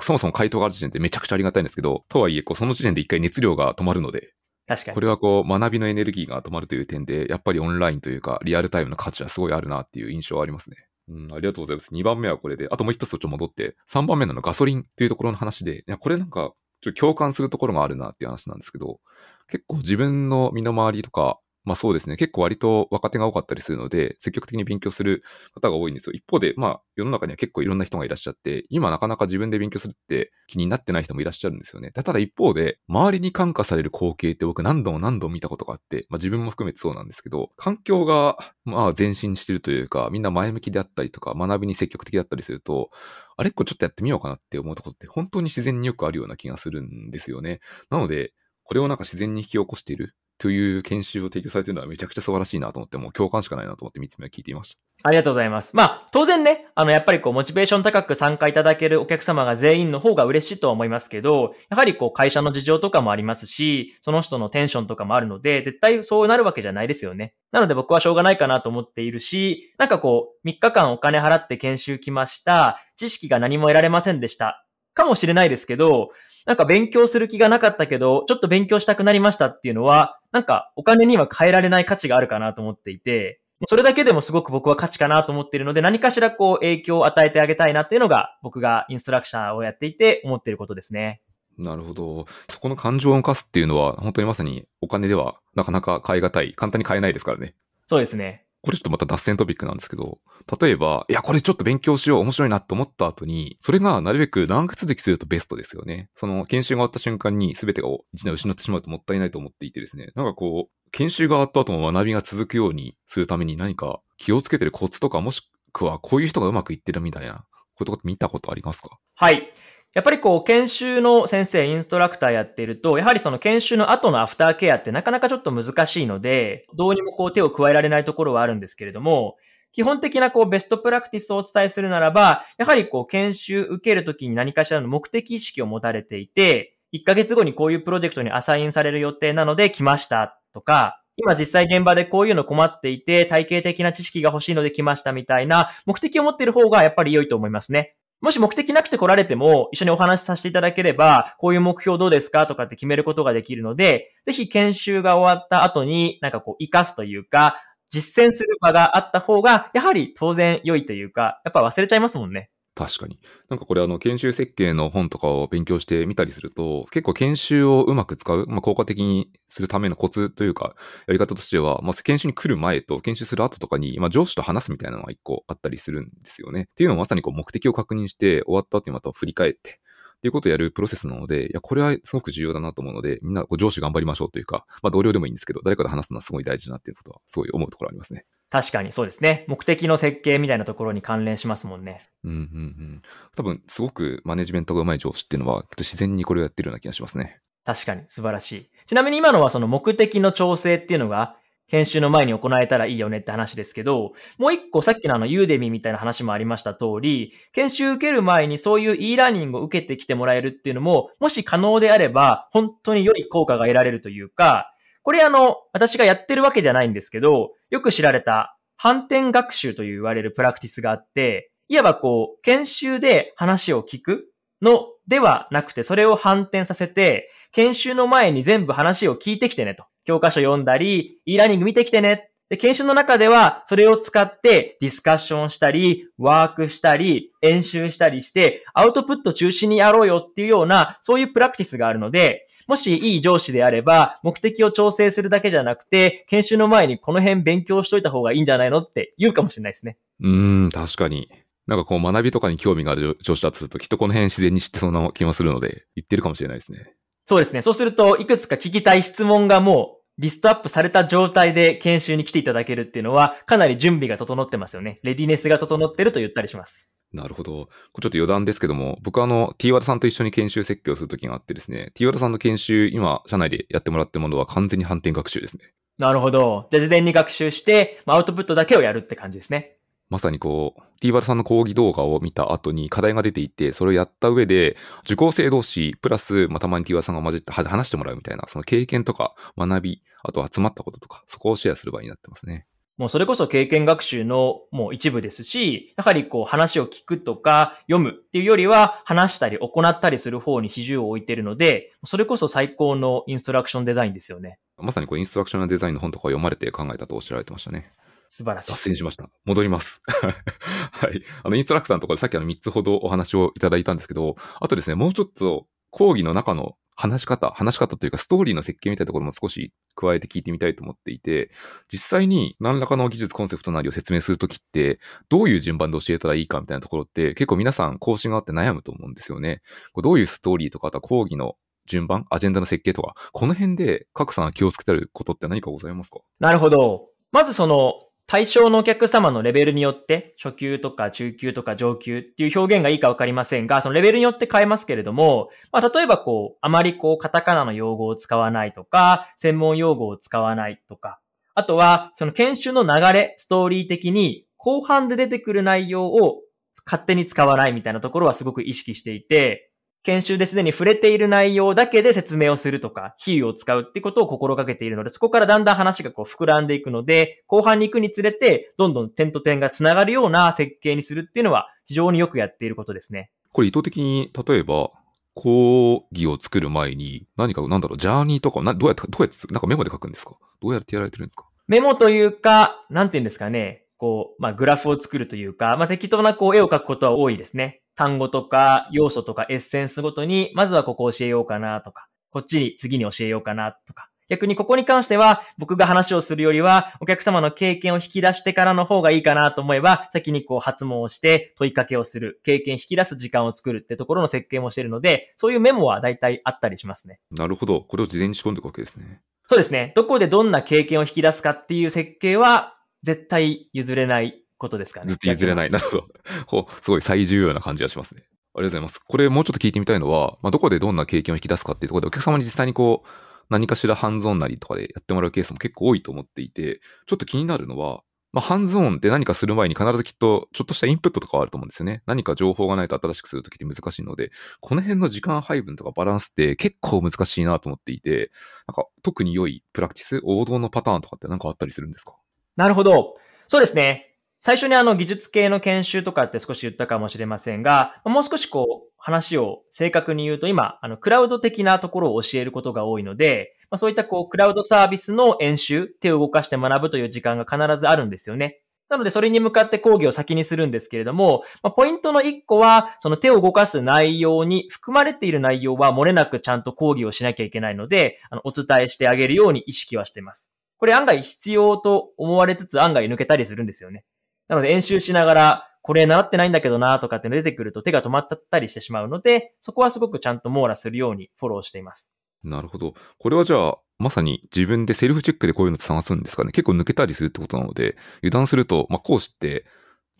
[0.00, 4.32] そもそも回答がある時点でめちゃくちゃありがたいんですけど、とはいえ、こう、その時点で一回熱量が止まるので、
[4.66, 4.94] 確かに。
[4.94, 10.76] これはこう、学びのエネルギーが止まるという点で、やっぱりオンラインというか、リアルタイムの価値はすごいあるなっていう印象はありますね。
[11.08, 11.92] うん、ありがとうございます。
[11.92, 19.00] 2番目はこれで、あともう一つちょっと戻って、3番目なのガソリンっていうところの話で、いや、これなんか、ちょっと共感するところがあるなっていう話なんですけど、
[19.48, 22.16] 結構自分の身の回りとか、まあそうですね。
[22.16, 25.22] 結構割と若手が多かったりするので、積極的に勉強する
[25.54, 26.12] 方が多いんですよ。
[26.12, 31.90] 一方で、まあ世の中には結構いろんな人がいらっしゃって、今なかなか自分で勉強するって気になってない人もいらっしゃるんですよね。
[31.92, 42.90] ただ一方で、周りに感化される光景って僕何度も何度も見たことがあって、まあ自分も含めてそうなんですけど、環境がまあ前進してるというか、みんな前向きであったりとか、学びに積極的だったりすると、
[43.36, 47.60] あれっこちょっとやってみようかなって思うとこって本当に自然によくあるような気がするんですよね。
[47.90, 48.32] なので、
[48.64, 54.78] これをなんか自然に引き起こしているという研修を提供されてるのはめちゃくちゃ素晴らしいなと思って、もう共感しかないなと思って3つ目は聞いていました。
[55.02, 55.70] ありがとうございます。
[55.74, 67.34] まあ、当然ね、あの、やっぱりこう、モチベーション高く参加いただけるお客様が全員の方が嬉しいとは思いますけど、やはりこう、会社の事情とかもありますし、その人のテンションとかもあるので、絶対そうなるわけじゃないですよね。
[67.52, 72.80] なので僕はしょうがないかなと思っているし、なんかこう、3日間お金払って研修来ました。
[72.96, 74.64] 知識が何も得られませんでした。
[74.94, 76.10] かもしれないですけど、
[76.46, 91.22] なんか勉強する気がなかったけど、ちょっと勉強したくなりましたっていうのは、なんかお金には変えられない価値があるかなと思っていて、それだけでもすごく僕は価値かなと思っているので、何かしらこう影響を与えてあげたいなっていうのが、僕がインストラクシャーをやっていて思っていることですね。
[91.56, 92.26] なるほど。
[92.50, 97.54] そこの感情を動かすっていうのは、本当にまさにお金ではなかなか買い難い、簡単に買えないですからね。
[97.86, 98.43] そうですね。
[98.64, 100.20] これちょっとまた脱線トピックなんですけど、
[100.58, 106.08] 例えば、いや、これちょっと勉強しよう、面白いなと思った後に、それがなるべく長く続きするとベストですよね。
[106.14, 110.12] その研修が終わった瞬間に全てが一年失ってしまうともったいないと思っていてですね。
[110.14, 115.42] なんかこう、研修が終わった後も学びが続くようにするために何か気をつけてるコツとかもし
[115.74, 118.98] くはこういう人がうまくいってるみたいな、こういうとこって見たことありますか？
[119.14, 119.52] はい。
[119.94, 129.36] やっぱりこう、研修の先生、インストラクターやっていると、やはりその研修の後のアフターケアってなかなかちょっと難しいので、どうにもこう手を加えられないところはあるんですけれども、
[129.72, 147.94] 基本的なこうベストプラクティスをお伝えするならば、やはりこう研修受けるときに何かしらの目的意識を持たれていて、1ヶ月後にこういうプロジェクトにアサインされる予定なので来ましたとか、今実際現場でこういうの困っていて、体系的な知識が欲しいので来ましたみたいな目的を持っている方がやっぱり良いと思いますね。
[148.24, 152.46] もし目的なくて来られても、一緒にお話しさせていただければ、こういう目標どうですか？
[152.46, 157.56] とかって決めることができるので、ぜひ研修が終わった後に、なんかこう、活かすというか、
[157.90, 162.48] 実践する場があった方が、やはり当然良いというか、やっぱ忘れちゃいますもんね。
[162.74, 163.20] 確かに。
[163.48, 170.74] なんかこれあの、研修設計の本とかを勉強してみたりすると、結構研修をうまく使う、まあ、効果的にするためのコツというか、
[171.06, 176.62] やり方としては、まあ、研修に来る前と研修する後とかに、まあ、上司と話すみたいなのが一個あったりするんですよね。
[176.62, 179.80] っていうのはまさにこう目的を確認して、終わった後にまた振り返って、
[180.16, 188.24] っていうことをやるプロセスなので、いや、これはすごく重要だなと思うので、みんな上司頑張りましょうというか、まあ同僚でもいいんですけど、誰かと話すのはすごい大事だなっていうことは、すごい思うところありますね。
[188.50, 189.44] 確かにそうですね。
[189.48, 192.08] 目的の設計みたいなところに関連しますもんね。
[192.22, 193.02] うんうんうん。
[193.36, 197.40] 多分、すごくマネジメントが上手い上司っていうのは、自然にこれをやってるような気がしますね。
[197.64, 198.70] 確かに、素晴らしい。
[198.86, 201.36] ちなみに今のはその目的の調整っていうのが、
[201.68, 224.28] 研修の前に行えたらいいよねって話ですけど、もう一個さっきのあのユーデミみたいな話もありました通り、研修受ける前にそういう e ラーニングを受けてきてもらえるっていうのも、もし可能であれば、本当に良い効果が得られるというか、これあの、私がやってるわけじゃないんですけど、よく知られた反転学習と言われるプラクティスがあって、いわばこう、研修で話を聞く
[224.62, 229.86] のではなくて、それを反転させて、研修の前に全部話を聞いてきてねと。
[230.04, 232.30] 教科書読んだり、e ラーニング見てきてね。
[232.50, 249.96] で、研修の中では、それを使ってディスカッションしたり、ワークしたり、演習したりして、アウトプット中心にやろうよっていうような、そういうプラクティスがあるので、もしいい上司であれば、目的を調整するだけじゃなくて、研修の前にこの辺勉強しといた方がいいんじゃないのって言うかもしれないですね。
[250.20, 251.28] うーん、確かに。
[251.66, 256.94] なんかこう学びとかに興味がある上司だとすると、きっとこの辺自然に知ってそうな気もするので、言ってるかもしれないですね。
[257.26, 257.62] そうですね。
[257.62, 265.00] そうすると、いくつか聞きたい質問がもう、リストアップされた状態で研修に来ていただけるっていうのは、かなり準備が整ってますよね。
[265.02, 266.88] レディネスが整ってると言ったりします。
[267.12, 267.68] なるほど。
[267.92, 275.72] これちょっと余談ですけども、僕はあの、T ワダさんと一緒に研修設計をするときがあってですね、T ワダさんの研修、今、社内でやってもらってるものは完全に反転学習ですね。
[275.98, 276.66] なるほど。
[276.70, 279.73] じゃあ事前に学習して、アウトプットだけをやるって感じですね。
[280.14, 292.64] まさにこう、T ワルさんの講義動画を見た後に課題が出ていて、それをやった上で、受講生同士、プラス、まあ、たまに T ワルさんが混じって話してもらうみたいな、その経験とか学び、あと集まったこととか、そこをシェアする場になってますね。
[292.96, 304.60] もうそれこそ経験学習のもう一部ですし、やはりこう話を聞くとか読むっていうよりは話したり行ったりする方に比重を置いているので、それこそ最高のインストラクションデザインですよね。
[304.78, 307.90] まさにこうインストラクションデザインの本とかを読まれて考えたとおっしゃられてましたね。
[308.34, 308.72] 素晴らしい。
[308.72, 309.28] 脱線しました。
[309.44, 310.02] 戻ります。
[310.90, 311.22] はい。
[311.44, 321.52] あの、インストラクターのところでさっきあの3つほどお話をいただいたんですけど、あとですね、もうちょっと講義の中の話し方、話し方というかストーリーの設計みたいなところも少し加えて聞いてみたいと思っていて、
[321.86, 329.62] 実際に何らかの技術コンセプトなりを説明するときって、どういう順番で教えたらいいかみたいなところって結構皆さん更新があって悩むと思うんですよね。
[330.02, 331.54] どういうストーリーとか、あとは講義の
[331.86, 336.18] 順番、アジェンダの設計とか、この辺で各さん気をつけてることって何かございますか？
[336.40, 337.14] なるほど。
[337.30, 337.94] まずその、
[338.26, 351.20] 対象のお客様のレベルによって、初級とか中級とか上級っていう表現がいいかわかりませんが、そのレベルによって変えますけれども、まあ、例えばこう、あまりこう、カタカナの用語を使わないとか、専門用語を使わないとか、
[351.54, 356.40] あとは、その研修の流れ、ストーリー的に、後半で出てくる内容を
[356.86, 359.70] 勝手に使わないみたいなところはすごく意識していて、
[360.04, 373.30] 研修ですでに触れている内容だけで説明をするとか、比喩を使うってことを心がけているので、そこからだんだん話がこう膨らんでいくので、 後半に行くにつれて、どんどん点と点が繋がるような設計にするっていうのは、非常によくやっていることですね。
[373.52, 374.90] これ意図的に、例えば、
[375.34, 380.36] 講義を作る前に、何か、なんだろう、ジャーニーとか、などうやって、どうやって、なんかメモで書くんですか？
[380.62, 381.46] どうやってやられてるんですか？
[381.66, 383.83] メモというか、なんて言うんですかね。
[384.04, 387.80] こう、まあ、グラフを作るというか、まあ、適当なこう、絵を描くことは多いですね。
[387.96, 394.10] 単語とか要素とかエッセンスごとに、まずはここ教えようかなとか、こっちに次に教えようかなとか。
[394.28, 407.20] 逆にここに関しては、僕が話をするよりは、お客様の経験を引き出してからの方がいいかなと思えば、先にこう発問をして問いかけをする、経験引き出す時間を作るってところの設計もしているので、そういうメモは大体あったりしますね。
[407.30, 407.80] なるほど。
[407.80, 409.22] これを事前に仕込んでいくわけですね。
[409.46, 409.94] そうですね。
[409.94, 415.06] どこでどんな経験を引き出すかっていう設計は、絶対譲れないことですかね。
[415.08, 415.70] ずっと譲れない。
[415.70, 416.06] なるほど。
[416.48, 418.22] ほすごい最重要な感じがしますね。
[418.24, 418.98] ありがとうございます。
[418.98, 423.08] これもうちょっと聞いてみたいのは、まあ、どこでどんな経験を引き出すかっていうところでお客様に実際にこう、
[423.50, 432.02] 何かしらハンズオンなりとかでやってもらうケースも結構多いと思っていて、ちょっと気になるのは、まあ、ハンズオンって何かする前に必ずきっとちょっとしたインプットとかはあると思うんですよね。
[432.06, 438.32] 何か情報がないと新しくするときって難しいので、この辺の時間配分とかバランスって結構難しいなと思っていて、
[438.66, 442.16] なんか特に良いプラクティス、王道のパターンとかって何かあったりするんですか？
[442.56, 443.16] なるほど。
[443.48, 444.14] そうですね。
[444.40, 458.60] 最初にあの技術系の研修とかって少し言ったかもしれませんが、もう少しこう話を正確に言うと今、あのクラウド的なところを教えることが多いので、まあ、そういったこうクラウドサービスの演習、手を動かして学ぶという時間が必ずあるんですよね。
[458.90, 470.50] なのでそれに向かって講義を先にするんですけれども、まあ、ポイントの一個は、その手を動かす内容に含まれている内容は漏れなくちゃんと講義をしなきゃいけないので、あのお伝えしてあげるように意識はしています。
[470.78, 474.04] これ案外必要と思われつつ案外抜けたりするんですよね。
[474.48, 482.10] なので演習しながら、これ習ってないんだけどなとかって出てくると手が止まったりしてしまうので、そこはすごくちゃんと網羅するようにフォローしています。
[482.42, 482.94] なるほど。
[483.18, 486.52] これはじゃあ、まさに自分でセルフチェックでこういうの探すんですかね？
[486.52, 489.66] 結構抜けたりするってことなので、油断すると、まあ、講師って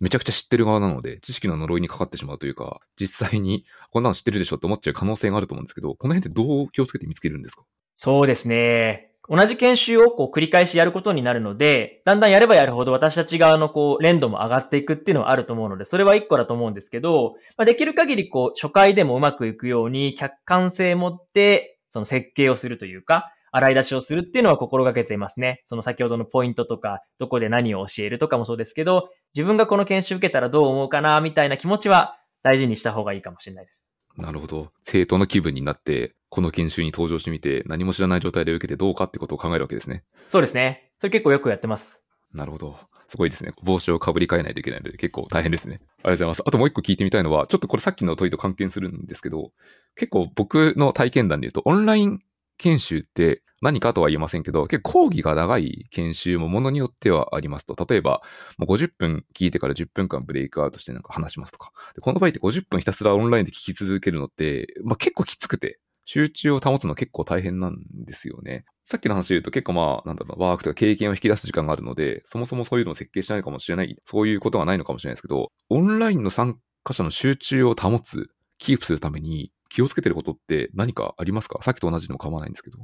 [0.00, 7.64] めちゃくちゃ知ってる側なので、知識の呪いにかかってしまうというか、実際にこんなの知ってるでしょって思っちゃう可能性があると思うんですけど、この辺ってどう気をつけて見つけるんですか？
[7.96, 9.13] そうですね。
[9.28, 25.62] 同じ研修をこう繰り返しやることになるので、だんだんやればやるほど私たち側のこう連度も上がっていくっていうのはあると思うので、それは一個だと思うんですけど、まあ、できる限りこう初回でもうまくいくように客観性を持ってその設計をするというか、洗い出しをするっていうのは心がけていますね。
[25.64, 33.92] その先ほどのポイントとか、どこで何を教えるとかもそうですけど、自分がこの研修受けたらどう思うかな、みたいな気持ちは大事にした方がいいかもしれないです。
[34.16, 34.72] なるほど。
[34.82, 40.02] 生徒の気分になって、この研修に登場してみて、何も知らない状態で受けてどうかってことを考えるわけですね。
[40.28, 40.90] そうですね。
[40.98, 42.04] それ結構よくやってます。
[42.32, 42.76] なるほど。
[43.06, 43.52] すごいですね。
[43.62, 45.74] 帽子をかぶり替えないといけないので結構大変ですね。
[45.74, 46.42] ありがとうございます。
[46.44, 49.52] あともう一個聞いてみたいのは、ちょっとこれさっきの問いと関係するんですけど、
[49.94, 52.18] 結構僕の体験談で言うと、オンライン
[52.58, 57.76] 研修って何かとは言えませんけど、結構講義が長い研修もものによってはありますと。
[57.88, 58.22] 例えば、
[58.58, 61.70] もう50分聞いてから10分間ブレイクアウトしてなんか話しますとか。
[61.94, 68.64] でこの場合って50分ひたすらオンラインで聞き続けるのって、まあ、結構きつくて、集中を保つの結構大変なんですよね。
[68.82, 81.58] さっきの話で言うと結構まあ、なんだろう、ワークとか経験を引き出す時間があるので、そもそもそういうのを設計しないかもしれない、そういうことがないのかもしれないですけど、オンラインの参加者の集中を保つ、キープするために気をつけてることって何かありますか？
[81.62, 82.78] さっきと同じでも構わないんですけど。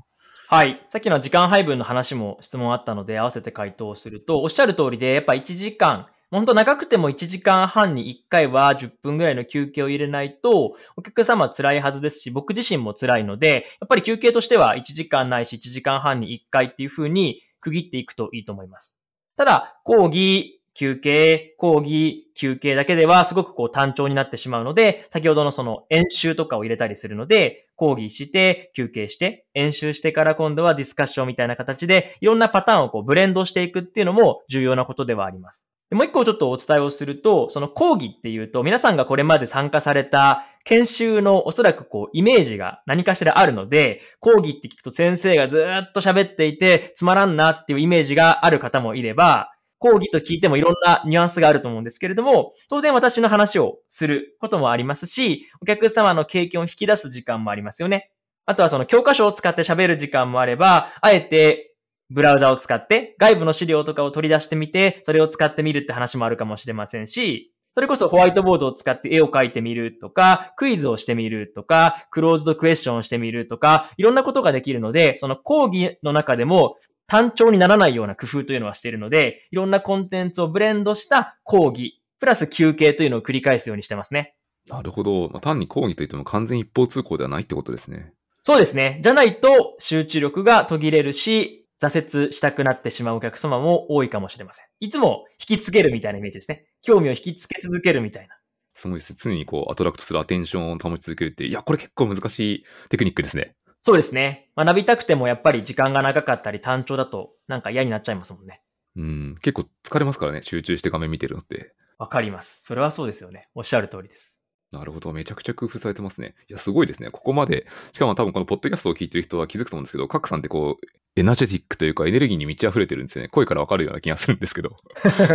[0.48, 0.84] はい。
[0.88, 18.96] さっきの時間配分の話も質問あったので合わせて回答すると、おっしゃる通りで、やっぱ1時間、本当長くても1時間半に1回は10分ぐらいの休憩を入れないと、お客様は辛いはずですし、僕自身も辛いので、やっぱり休憩としては1時間ないし1時間半に1回っていう風に区切っていくといいと思います。
[19.36, 35.69] ただ、講義、休憩、講義、休憩だけではすごくこう単調になってしまうので、先ほどのその演習とかを入れたりするので、講義して、休憩して、演習してから今度はディスカッションみたいな形で、いろんなパターンをこうブレンドしていくっていうのも重要なことではあります。
[35.92, 58.12] もう一個ちょっとお伝えをすると、その講義っていうと、皆さんがこれまで参加された研修のおそらくこう、イメージが何かしらあるので、講義って聞くと先生がずっと喋っていて、つまらんなっていうイメージがある方もいれば、講義と聞いてもいろんなニュアンスがあると思うんですけれども、当然私の話をすることもありますし、お客様の経験を引き出す時間もありますよね。
[58.46, 61.69] あとはその教科書を使って喋る時間もあれば、あえて
[62.10, 84.34] ブラウザを使って外部の資料とかを取り出してみて、それを使ってみるって話もあるかもしれませんし、それこそホワイトボードを使って絵を描いてみるとか、クイズをしてみるとか、クローズドクエスチョンをしてみるとか、いろんなことができるので、その講義の中でも単調にならないような工夫というのはしているので、いろんなコンテンツをブレンドした講義、プラス休憩というのを繰り返すようにしてますね。
[84.68, 85.28] なるほど。
[85.28, 88.12] まあ、単に講義といっても完全一方通行ではないってことですね。
[88.42, 89.00] そうですね。
[89.02, 94.66] じゃないと集中力が途切れるし、挫折したくなってしまうお客様も多いかもしれません。
[94.80, 96.66] いつも引きつけるみたいなイメージですね。
[96.82, 98.36] 興味を引きつけ続けるみたいな。
[98.72, 103.54] すごいです常にこう、アトラクトするアテンションを保ち続けるって、いや、これ結構難しいテクニックですね。
[103.82, 104.50] そうですね。
[104.56, 108.62] 学びたくてもやっぱり時間が長かったり単調だとなんか嫌になっちゃいますもんね。
[108.96, 111.74] うん、結構疲れますからね、集中して画面見てるのって。
[111.98, 112.64] わかります。
[112.64, 113.48] それはそうですよね。
[113.54, 114.40] おっしゃる通りです。
[114.72, 115.12] なるほど。
[115.12, 116.34] めちゃくちゃ工夫されてますね。
[116.48, 117.10] いや、すごいですね。
[117.10, 117.66] ここまで。
[117.92, 123.28] しかも多分このポッドキャストを聞いてる人は気づくと思うんですけど、カクさんってこう、エナジェティックというかエネルギーに満ち溢れてるんですよね。
[123.28, 124.76] 声からわかるような気がするんですけど。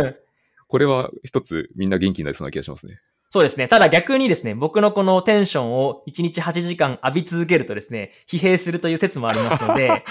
[0.68, 3.00] これは一つみんな元気になりそうな気がしますね。
[3.30, 3.68] そうですね。
[3.68, 10.04] ただ逆にですね、僕のこのテンションを1日8時間浴び続けるとですね、疲弊するという説もありますので、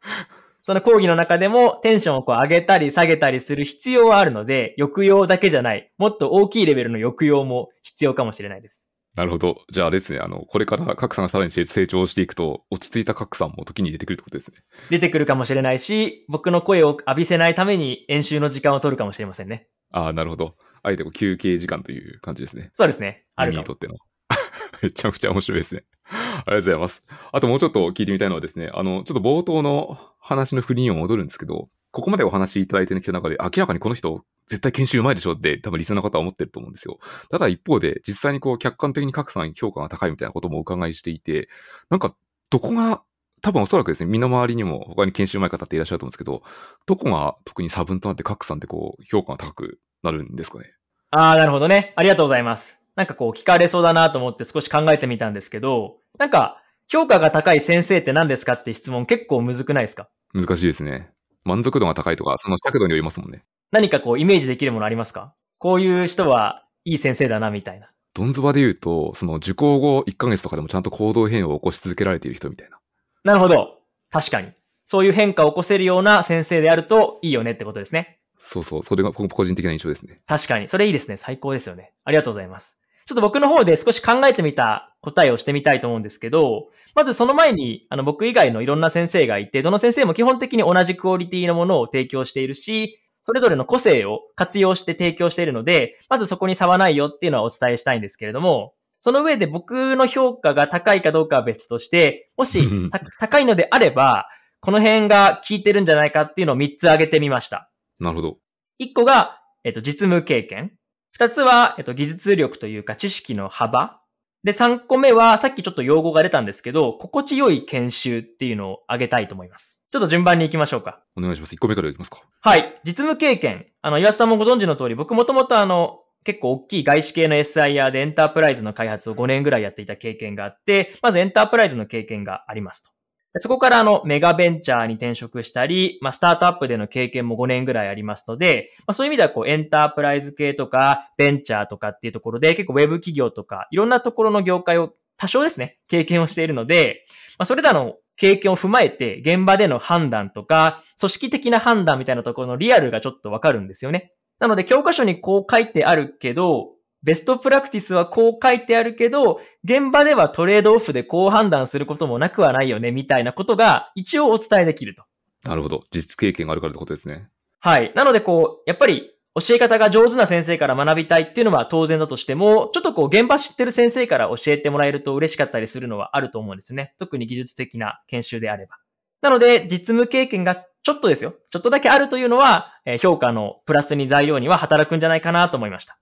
[0.62, 8.89] その講義の中でもテンションをこう上げたり下げたりする必要はあるので、抑揚だけじゃない、もっと大きいレベルの抑揚も必要かもしれないです。
[9.16, 9.62] なるほど。
[9.70, 14.58] じゃああれですね、あの、これからカクさんがさらに成長していくと、落ち着いたカクさんも時に出てくるってことですね。
[14.88, 19.66] 出てくるかもしれないし、僕の声を浴びせないために演習の時間を取るかもしれませんね。
[19.92, 20.54] ああ、なるほど。
[20.82, 22.70] あえて休憩時間という感じですね。
[22.74, 23.24] そうですね。
[23.36, 23.96] あるにとっての。
[24.82, 25.84] めちゃくちゃ面白いですね。
[26.04, 27.02] ありがとうございます。
[27.32, 36.98] あともうちょっと聞いてみたいのはですね、あの、ちょっと冒頭の話の振りにも戻るんですけど、ここまでお話しいただいてきた中で、明らかにこの人、絶対研修うまいでしょって多分リスナーの方は思ってると思うんですよ。
[37.30, 41.48] ただ一方で、実際にこう客観的に各さん評価が高いみたいなこともお伺いしていて、
[41.88, 42.14] なんか、
[42.50, 43.02] どこが、
[43.42, 46.42] 多分おそらくですね、身の回りにも他に研修うまい方っていらっしゃると思うんですけど、
[46.86, 50.74] どこが特に差分となって各さんってこう、評価が高くなるんですかね？
[51.10, 51.92] ああ、なるほどね。
[51.96, 52.78] ありがとうございます。
[52.96, 60.10] なんかこう聞かれそうだなと思って少し考えてみたんですけど、なんか、評価が高い先生って何ですかって質問結構むずくないですか？
[60.34, 61.10] 難しいですね。
[61.44, 63.42] 満足度が高いとか、その尺度によりますもんね。
[63.72, 65.34] 何かこうイメージできるものありますか？
[65.58, 67.90] こういう人はいい先生だなみたいな。
[68.14, 72.78] ドンズバで言うと、その受講後1ヶ月とかでもちゃんと行動変容を起こし続けられている人みたいな。
[73.22, 73.78] なるほど。
[74.10, 74.52] 確かに。
[74.84, 78.18] そういう変化を起こせるような先生であるといいよねってことですね。
[78.38, 78.82] そうそう。
[78.82, 80.20] それが個人的な印象ですね。
[80.26, 80.66] 確かに。
[80.66, 81.16] それいいですね。
[81.16, 81.92] 最高ですよね。
[82.04, 82.76] ありがとうございます。
[83.06, 102.68] ちょっと僕の方で少し考えてみた答えをしてみたいと思うんですけど、まずその前に、あの僕以外のいろんな先生がいて、どの先生も基本的に同じクオリティのものを提供しているし、それぞれの個性を活用して提供しているので、まずそこに差はないよっていうのはお伝えしたいんですけれども、その上で僕の評価が高いかどうかは別として、もし
[103.18, 104.28] 高いのであれば、
[104.60, 107.70] この辺が効いてるんじゃないかっていうのを3つ挙げてみました。
[107.98, 108.38] なるほど。
[108.82, 110.72] 1個が、えっと、実務経験。
[111.18, 113.99] 2つは、えっと、技術力というか知識の幅。
[114.42, 119.80] で、3個目は、さっきちょっと用語が出たんですけど、心地よい研修っていうのを挙げたいと思います。
[119.90, 121.02] ちょっと順番に行きましょうか。
[121.16, 121.54] お願いします。
[121.54, 122.22] 1個目からいきますか。
[122.40, 122.80] はい。
[122.84, 123.66] 実務経験。
[123.82, 132.90] あの、岩瀬さんもご存知の通り、僕もともとあの、結構大きい外資系の SIR でエンタープライズの開発を5年ぐらいやっていた経験があって、まずエンタープライズの経験がありますと。
[133.38, 147.06] そこからあの、メガベンチャーに転職したり、まあ、スタートアップでの経験も5年ぐらいありますので、まあ、そういう意味ではこう、エンタープライズ系とか、ベンチャーとかっていうところで、結構ウェブ企業とか、いろんなところの業界を多少ですね、経験をしているので、
[147.38, 154.12] まあ、それらの経験を踏まえて、現場での判断とか、組織的な判断みたいなところのリアルがちょっとわかるんですよね。
[154.40, 156.70] なので、教科書にこう書いてあるけど、
[157.02, 165.04] ベストプラクティスはこう書いてあるけど、現場ではトレードオフでこう判断することもなくはないよね、みたいなことが一応お伝えできると。
[165.44, 165.82] なるほど。
[165.90, 167.28] 実経験があるからってことですね。
[167.60, 167.92] はい。
[167.94, 176.94] なので、こう、やっぱり教え方が上手な先生から学びたいっていうのは当然だとしても、ちょっとこう現場知ってる先生から教えてもらえると嬉しかったりするのはあると思うんですね。
[176.98, 178.76] 特に技術的な研修であれば。
[179.22, 181.34] なので、実務経験がちょっとですよ。
[181.50, 185.98] ちょっとだけあるというのは、え評価のプラスに材料には働くんじゃないかなと思いました。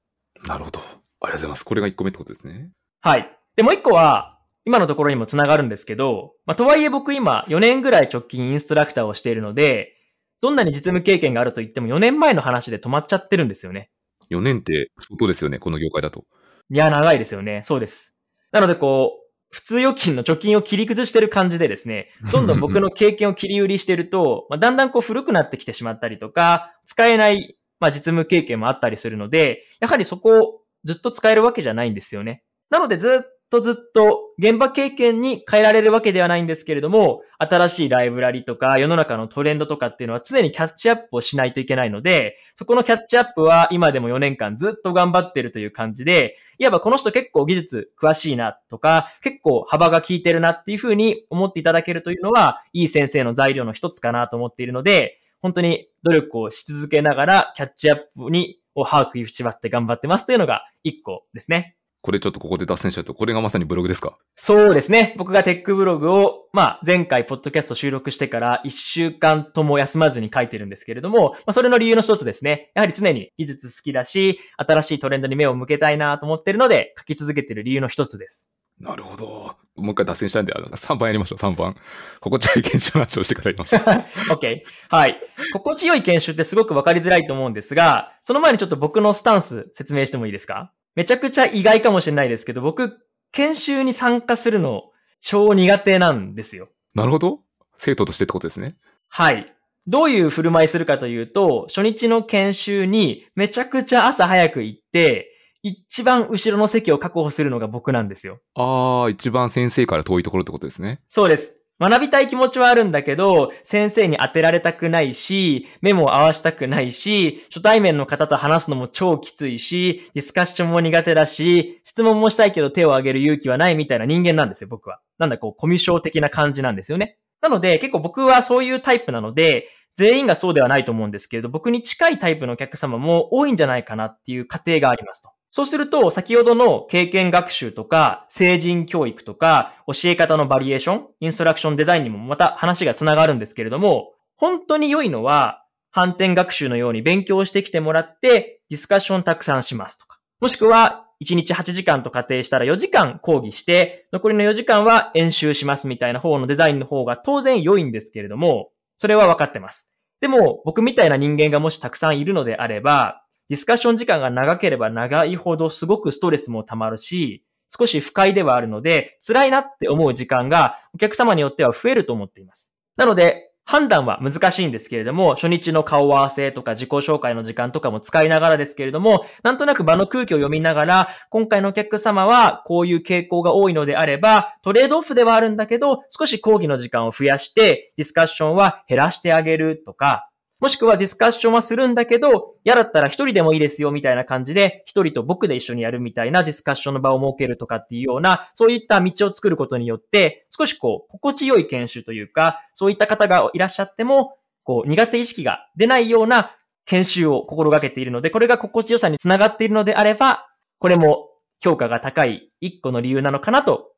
[0.47, 0.81] なるほど。
[0.81, 1.65] ありがとうございます。
[1.65, 2.71] これが1個目ってことですね。
[3.01, 3.39] はい。
[3.57, 9.95] で、もう1個は、今のところにもつながるんですけど、まあ、とはいえ僕今4年ぐらい直近インストラクターをしているので、
[10.41, 13.91] どんなに実務経験があると言っても4年前の話で止まっちゃってるんですよね。
[14.31, 16.25] 4年って相当ですよね、この業界だと。
[16.71, 17.63] いや、長いですよね。
[17.65, 18.15] そうです。
[18.53, 32.43] なのでこう、普通預金の貯金を切り崩してる感じでですね、どんどん僕の経験を切り売りしてると、 まあ、だんだんこう古くなってきてしまったりとか、使えない、まあ、実務経験もあったりするので、やはりそこをずっと使えるわけじゃないんですよね。
[32.71, 61.75] なのでずっとずっと現場経験に変えられるわけではないんですけれども、新しいライブラリとか世の中のトレンドとかっていうのは常にキャッチアップをしないといけないので、そこのキャッチアップは今でも4年間ずっと頑張ってるという感じで、いわばこの人結構技術詳しいなとか、結構幅が効いてるなっていうふうに思っていただけるというのは、いい先生の材料の一つかなと思っているので、本当に努力をし続けながらキャッチアップにを把握縛って頑張ってますというのが一個ですね。
[62.01, 64.17] これちょっとここで脱線しちゃうと、これがまさにブログですか？
[64.37, 65.17] そうですね。
[65.19, 72.71] 僕がテックブログを、まあ、前回、ポッドキャスト収録してから1週間とも休まずに書いてるんですけれども、まあ、それの理由の一つですね。
[72.77, 78.49] やはり常に技術好きだし、新しいトレンドに目を向けたいなと思ってるので、書き続けてる理由の一つです。
[78.79, 79.57] なるほど。
[79.79, 81.77] もう一回脱線したんで、あの、 3番やりましょう、3番。
[82.21, 83.81] 心地よい研修の話をしてからやりましょう。
[84.37, 84.63] OK。
[84.89, 85.21] はい。
[85.53, 90.73] 心地よい研修ってすごくわかりづらいと思うんですが、その前にちょっと僕のスタンス説明してもいいですか？
[90.95, 92.99] めちゃくちゃ意外かもしれないですけど、僕、
[93.33, 94.83] 研修に参加するの
[95.21, 96.69] 超苦手なんですよ。
[96.95, 97.41] なるほど。
[97.77, 98.77] 生徒としてってことですね。
[99.09, 99.47] はい。
[99.87, 105.31] どういう振る舞いするかというと、初日の研修にめちゃくちゃ朝早く行って、
[105.63, 108.41] 一番後ろの席を確保するのが僕なんですよ。
[108.55, 111.01] ああ、一番先生から遠いところってことですね。
[111.09, 111.59] そうです。
[111.81, 125.01] 学びたい気持ちはあるんだけど、先生に当てられたくないし、目も合わしたくないし、初対面の方と話すのも超きついし、ディスカッションも苦手だし、質問もしたいけど手を挙げる勇気はないみたいな人間なんですよ、僕は。
[125.19, 127.17] なんだこう、コミュ障的な感じなんですよね。
[127.41, 135.31] なので、結構僕はそういうタイプなので、全員がそうではないと思うんですけれど、僕に近いタイプのお客様も多いんじゃないかなっていう過程がありますと。
[135.51, 150.21] そうすると、先ほどの経験学習とか、成人教育とか、教え方のバリエーション、インストラクションデザインにもまた話が繋がるんですけれども、本当に良いのは、反転学習のように勉強してきてもらって、ディスカッションたくさんしますとか。
[150.41, 159.89] もしくは、1日8時間と仮定したら4時間講義して、残りの4時間は演習しますみたいな方のデザインの方が当然良いんですけれども、それは分かってます。
[160.21, 172.73] でも、僕みたいな人間がもしたくさんいるのであれば、ディスカッション時間が長ければ長いほどすごくストレスも溜まるし、少し不快ではあるので、辛いなって思う時間がお客様によっては増えると思っています。
[172.97, 190.28] なので、判断は難しいんですけれども、初日の顔合わせとか自己紹介の時間とかも使いながらですけれども、なんとなく場の空気を読みながら、今回のお客様はこういう傾向が多いのであれば、トレードオフではあるんだけど、少し講義の時間を増やして、ディスカッションは減らしてあげるとか、
[190.61, 206.57] もしくはディスカッションはするんだけど、嫌だったら一人でもいいですよみたいな感じで、一人と僕で一緒にやるみたいなディスカッションの場を設けるとかっていうような、そういった道を作ることによって、少しこう、心地よい研修というか、そういった方がいらっしゃっても、こう、苦手意識が出ないような
[206.87, 210.49] 研修を心がけているので、これが心地よさにつながっているのであれば、
[210.81, 211.29] これも
[211.63, 213.93] 評価が高い一個の理由なのかなと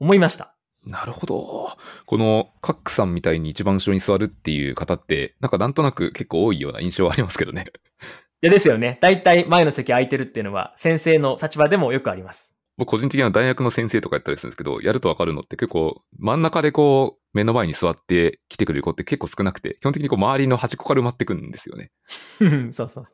[0.00, 0.55] 思いました。
[0.86, 1.76] なるほど。
[2.06, 7.66] この、カックさんみたいに一番後ろに座るっていう方って、なんかなんとなく結構多いような印象はありますけどね。
[8.42, 8.98] いやですよね。
[9.00, 12.52] だいたい前の席空いてるっていうのは、先生の立場でもよくあります。
[12.76, 21.90] 僕個人的には大学の先生とかやったりするんですけど、やるとわかるのって結構真ん中でこう、目の前に座って来てくれる子って結構少なくて、基本的にこう周りの端っこから埋まってくんですよね。
[22.38, 23.04] そうそうそう。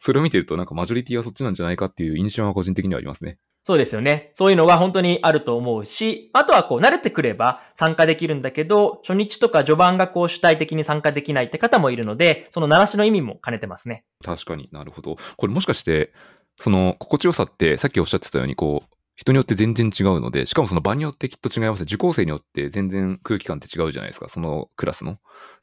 [0.00, 3.38] それを見てるとなんかマジョリティはそっちなんじゃないかっていう印象は個人的にはありますね。
[3.64, 4.30] そうですよね。
[4.34, 14.04] そういうのが本当にあると思うし、あとはこう慣れてくれば参加できるんだけど、初日とか序盤がこう主体的に参加できないって方もいるので、その鳴らしの意味も兼ねてますね。
[14.24, 15.16] 確かになるほど。
[15.36, 16.12] これもしかして、
[16.56, 21.84] その心地よさってさっきおっしゃってたようにこう、人によって全然違うので、しかもその場によってきっと違います。
[21.84, 24.28] 受講生によって全然空気感って違うじゃないですか。
[24.28, 25.18] そのクラスの。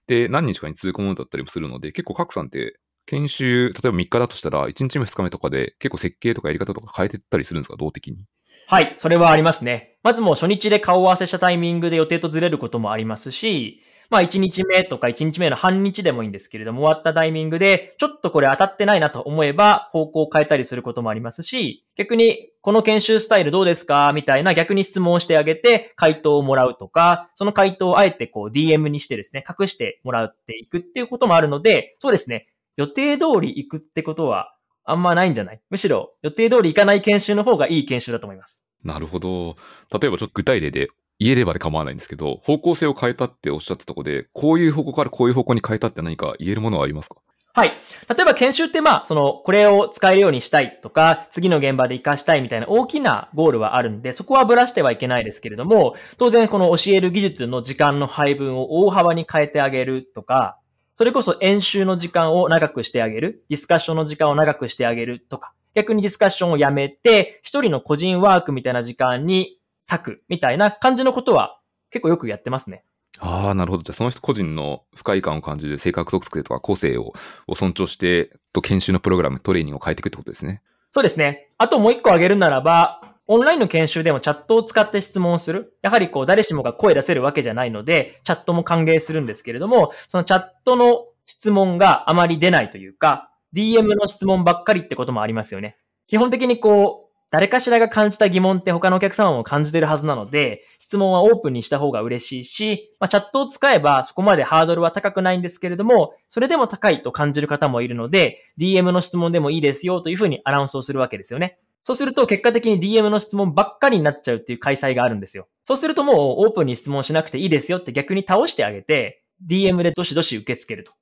[0.08, 2.80] で、何日かに続くものだったりもするので、結構各さんって
[3.10, 7.78] 研修、例えば3日だとしたら、1日目2日目とかで結構設計とかやり方とか変えてったりするんですか？
[7.78, 8.26] 動的に。
[8.68, 9.98] はい、それはありますね。
[10.04, 13.82] まずもう初日で顔合わせしたタイミングで予定とずれることもありますし、
[14.12, 24.12] まあ1日目とか1日目の半日でもいいんですけれども、終わったタイミングで、ちょっとこれ当たってないなと思えば、方向を変えたりすることもありますし、逆に、この研修スタイルどうですか？
[24.14, 32.48] みたいな逆に質問してあげて、回答をもらうとか、その回答をあえてこう DM にしてですね、隠してもらっていくっていうこともあるので、そうですね、
[32.80, 34.56] 予定通り行くってことは、
[34.86, 35.60] あんまないんじゃない？
[35.70, 38.64] むしろ、予定通り行かない研修の方がいい研修だと思います。
[38.86, 39.58] なるほど。
[40.00, 40.88] 例えばちょっと具体例で
[41.20, 47.18] 言えればで構わないんですけど、方向性を変えたっておっしゃったところで、こういう方向からこういう方向に変えたって何か言えるものはありますか？
[47.52, 47.74] はい。
[48.08, 60.58] 例えば研修ってまあ、その、これを使えるようにしたいとか、次の現場で活かしたいみたいな大きなゴールはあるんで、そこはぶらしてはいけないですけれども、当然この教える技術の時間の配分を大幅に変えてあげるとか、
[61.00, 72.84] それこそ演習の時間を長くしてあげる、ディスカッションの時間を長くしてあげるとか、逆にディスカッションをやめて、一人の個人ワークみたいな時間に割くみたいな感じのことは結構よくやってますね。
[73.18, 73.84] ああ、なるほど。
[73.84, 77.14] じゃあ、その人個人の不快感を感じる性格特性とか個性を
[77.48, 80.62] を尊重して、と研修のプログラム、トレーニングを変えていくってことですね。
[80.92, 81.50] そうですね。
[81.58, 85.78] あともう一個挙げるならば、オンラインの研修でもチャットを使って質問をする。
[85.84, 95.78] やはりこう誰しもが声出せるわけじゃないので、チャットも歓迎するんですけれども、そのチャットの質問があまり出ないというか、DM の質問ばっかりってこともありますよね。
[96.08, 111.60] 基本的にこう、誰かしらが感じた疑問って他のお客様も感じてるはずなので、質問はオープンにした方が嬉しいし、まあ、チャットを使えばそこまでハードルは高くないんですけれども、それでも高いと感じる方もいるので、DM の質問でもいいですよというふうにアナウンスをするわけですよね。
[111.84, 115.48] そうすると結果的に DM の質問ばっかりになっちゃうっていう開催があるんですよ。
[115.64, 120.94] そうするともうオープンに質問しなくていいですよって逆に倒してあげて、DM でどしどし受け付けると。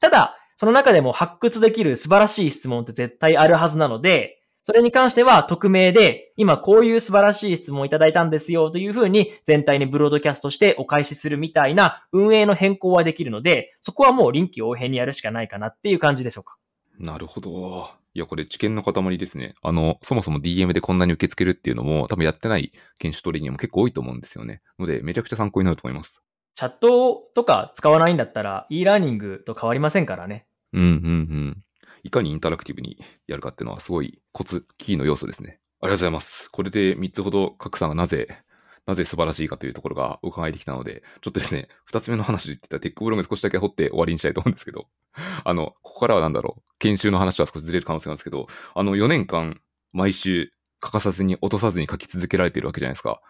[0.00, 16.56] ただ、その中でも発掘できる素晴らしい質問って絶対あるはずなので、それに関しては匿名で、今こういう素晴らしい質問をいただいたんですよというふうに全体にブロードキャストしてお返しするみたいな運営の変更はできるので、そこはもう臨機応変にやるしかないかなっていう感じでしょうか。
[16.98, 17.90] なるほど。
[18.16, 19.56] いや、これ知見の塊ですね。
[19.60, 24.62] あの、そもそも DM でこんなに受け付けるっていうのも、多分やってない研修トレーニングも結構多いと思うんですよね。
[24.78, 26.22] ので、めちゃくちゃ参考になると思います。
[26.54, 30.46] チャットとか使わないんだったら e ラーニングと変わりませんからね。
[30.72, 31.62] うん、うん、うん。
[32.04, 32.96] いかにインタラクティブに
[33.26, 35.60] やるかっていうのはすごいコツ、キーの要素ですね。
[35.82, 36.50] ありがとうございます。
[36.50, 38.28] これで3つほど、カクさんがなぜ、
[38.86, 44.86] なぜ素晴らしいかというところが伺いできたので、ちょっとですね、2つ目の話で言ってたテックブログ少しだけ掘って終わりにしたいと思うんですけど、
[45.44, 49.60] あの、ここからはなんだろう、研修の話は少しずれる可能性なんですけど、あの、4年間、
[49.92, 53.20] 毎週、欠かさずに落とさずに書き続けられているわけじゃないですか。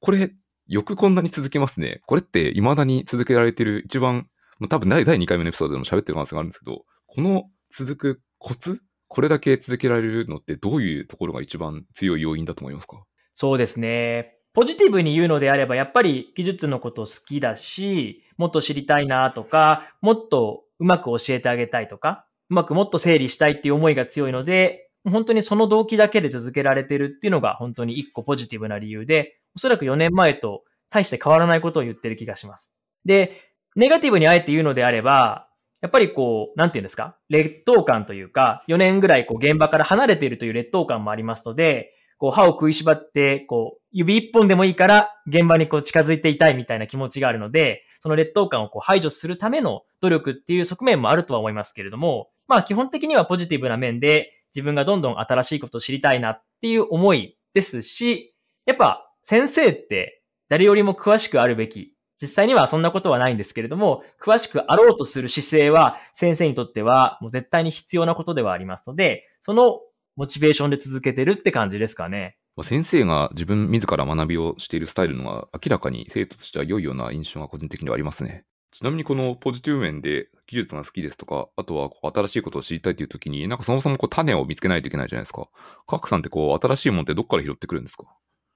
[0.00, 0.34] これ、
[0.66, 2.00] よくこんなに続けますね。
[2.06, 13.04] これって未だに続けられている一番、まあ多分第2回目のエピソードでも喋ってる可能性があるんですけど、この続くコツこれだけ続けられるのってどういうところが一番強い要因だと思いますか？
[13.32, 14.38] そうですね。
[14.54, 32.72] ポジティブに言うのであれば、やっぱり技術のこと好きだし、もっと知りたいなとか、もっとうまく教えてあげたいとか、うまくもっと整理したいっていう思いが強いので、本当にその動機だけで続けられてるっていうのが本当に一個ポジティブな理由で、おそらく4年前と大して変わらないことを言ってる気がします。
[33.04, 33.32] で、
[33.74, 35.48] ネガティブにあえて言うのであれば、
[35.82, 58.34] やっぱりこう、なんていうんですか、劣等感というか、4年ぐらいこう現場から離れているという劣等感もありますので、こう歯を食いしばって、こう、指一本でもいいから現場にこう近づいていたいみたいな気持ちがあるので、その劣等感をこう排除するための努力っていう側面もあるとは思いますけれども、まあ基本的にはポジティブな面で自分がどんどん新しいことを知りたいなっていう思いですし、
[58.66, 69.80] やっぱ先生って誰よりも詳しくあるべき実際にはそんなことはないんですけれども、詳しくあろうとする姿勢は先生にとってはもう絶対に必要なことではありますので、その
[70.16, 72.36] モチベーションで続けてるって感じですかね。
[72.56, 78.44] まあ先生が自分自ら学びをしているスタイルのが明らかに生徒としては良いような印象が個人的にはありますね。
[78.70, 85.48] ちなみにこのポジティブ面で技術が好きですとか、あとはこう新しいことを知りたいという時に、なんかそもそもこう種を見つけないといけないじゃないですか。
[85.86, 88.06] カックさんってこう新しいものってどっから拾ってくるんですか？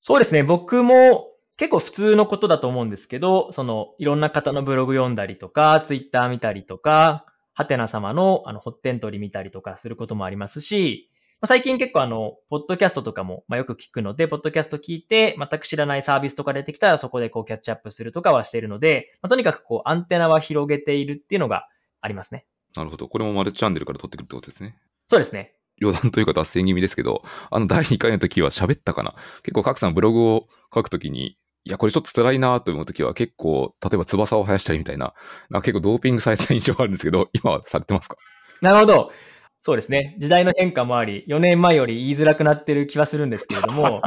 [0.00, 0.42] そうですね。
[0.42, 21.68] 僕も結構普通のことだと思うんですけど、そのいろんな方のブログ読んだりとか、ツイッター見たりとか、ハテナ様のあの、ホッテントリ見たりとかすることもありますし、まあ最近結構あの、ポッドキャストとかも、まあ、よく聞くので、ポッドキャスト聞いて、全く知らないサービスとか出てきたらそこでこうキャッチアップするとかはしているので、まあ、とにかくこうアンテナは広げているっていうのが
[22.00, 22.44] ありますね。
[22.74, 23.08] なるほど。
[23.08, 24.76] これもマルチチャンネルから取ってくるってことですね。
[25.08, 25.54] そうですね。
[25.80, 29.14] 余談というか脱線気味ですけど、あの第2回の時は喋ったかな
[29.44, 35.14] 結構カクさんブログを書くときに、いや、これちょっと辛いなと思うときは結構、例えば翼を生やしたりみたいな、
[35.50, 38.16] なんか結構ドーピングされた印象があるんですけど、今はされてますか？
[38.60, 39.12] なるほど。
[39.60, 40.16] そうですね。
[40.18, 44.02] 時代の変化もあり、4年前より言いづらくなってる気はするんですけれども、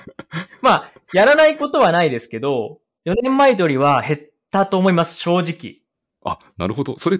[0.62, 4.20] まあ、やらないことはないですけど、4年前よりは減っ
[4.50, 5.82] たと思います、正直。
[6.24, 6.98] あ、なるほど。
[6.98, 7.18] それ、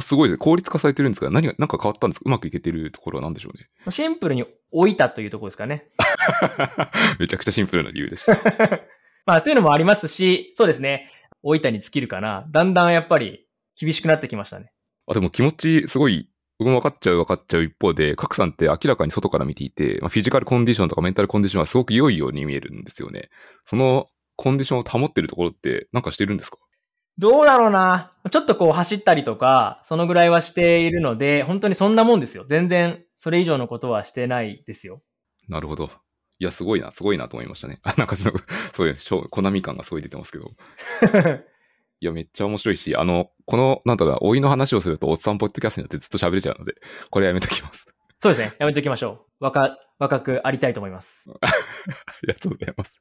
[0.00, 0.44] すごいですね。
[0.44, 1.30] 効率化されてるんですか？
[1.30, 2.24] 何が、なんか変わったんですか？
[2.26, 3.68] うまくいけてるところは何でしょうね。
[3.90, 5.88] シンプルに置いたというところですかね。
[7.18, 8.34] めちゃくちゃシンプルな理由でした。
[9.26, 11.10] まあ、というのもありますし、そうですね。
[11.42, 12.46] 置いたに尽きるかな。
[12.50, 13.46] だんだんやっぱり
[13.80, 14.72] 厳しくなってきましたね。
[15.06, 23.28] あ、でも気持ちすごい、僕も分かっちゃう分かっちゃう一方で、カクさんって明らかに外から見ていて、まあ、フィジカルコンディションとかメンタルコンディションはすごく良いように見えるんですよね。
[23.64, 26.58] そのコンディションを保ってるところってなんかしてるんですか？
[27.18, 28.10] どうだろうな。
[28.30, 32.44] ちょっとこう走ったりとか、そのぐらいはしているので、本当にそんなもんですよ。
[32.48, 35.00] 全然それ以上のことはしてないですよ。
[35.48, 35.90] なるほど。
[36.40, 37.78] いや、すごいな、すごいなと思いましたね。
[37.84, 38.38] あ なんかその、
[38.72, 40.50] そういう、コナミ感がすごい出てますけど。
[42.04, 46.74] いや、めっちゃ面白いし、あの、この、なんだろう、老いの話をすると、おっさんポッドキャストになってずっと喋れちゃうので、
[47.08, 47.88] これやめときます。
[48.20, 48.54] そうですね。
[48.58, 49.44] やめときましょう。
[49.44, 51.24] 若、若くありたいと思います。
[51.40, 51.46] あ
[52.26, 53.00] りがとうございます。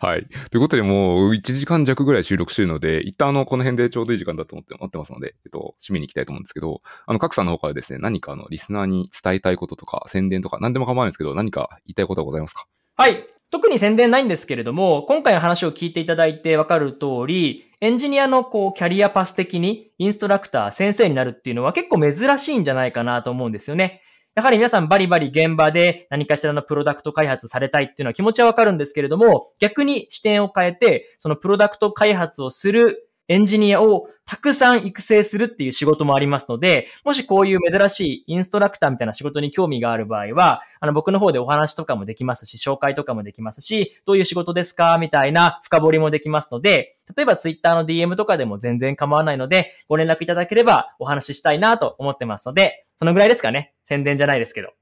[0.00, 0.26] はい。
[0.50, 12.64] ということで、もう1時間弱ぐらい収録してるので、一旦あの、この辺でちょうどいい時間だと思って思ってますので、えっと、締めに行きたいと思うんですけど、あの、各さんの方からですね、何かあの、リスナーに伝えたいこととか、宣伝とか、何でも構わないんですけど、何か言いたいことはございますか？
[12.96, 13.26] はい。
[13.50, 24.02] 特に宣伝ないんですけれども、今回の話を聞いていただいてわかる通り、エンジニアのこう、キャリアパス的にインストラクター、先生になるっていうのは結構珍しいんじゃないかなと思うんですよね。
[24.34, 53.74] やはり皆さんバリバリ現場で何かしらのプロダクト開発されたいっていうのは気持ちはわかるんですけれども、逆に視点を変えて、そのプロダクト開発をするエンジニアをたくさん育成するっていう仕事もありますので、もしこういう珍しいインストラクターみたいな仕事に興味がある場合は、あの僕の方でお話とかもできますし、紹介とかもできますし、どういう仕事ですかみたいな深掘りもできますので、例えばツイッターの DM とかでも全然構わないので、ご連絡いただければお話ししたいなと思ってますので、そのぐらいですかね。
[53.84, 54.68] 宣伝じゃないですけど。
[54.68, 54.72] あ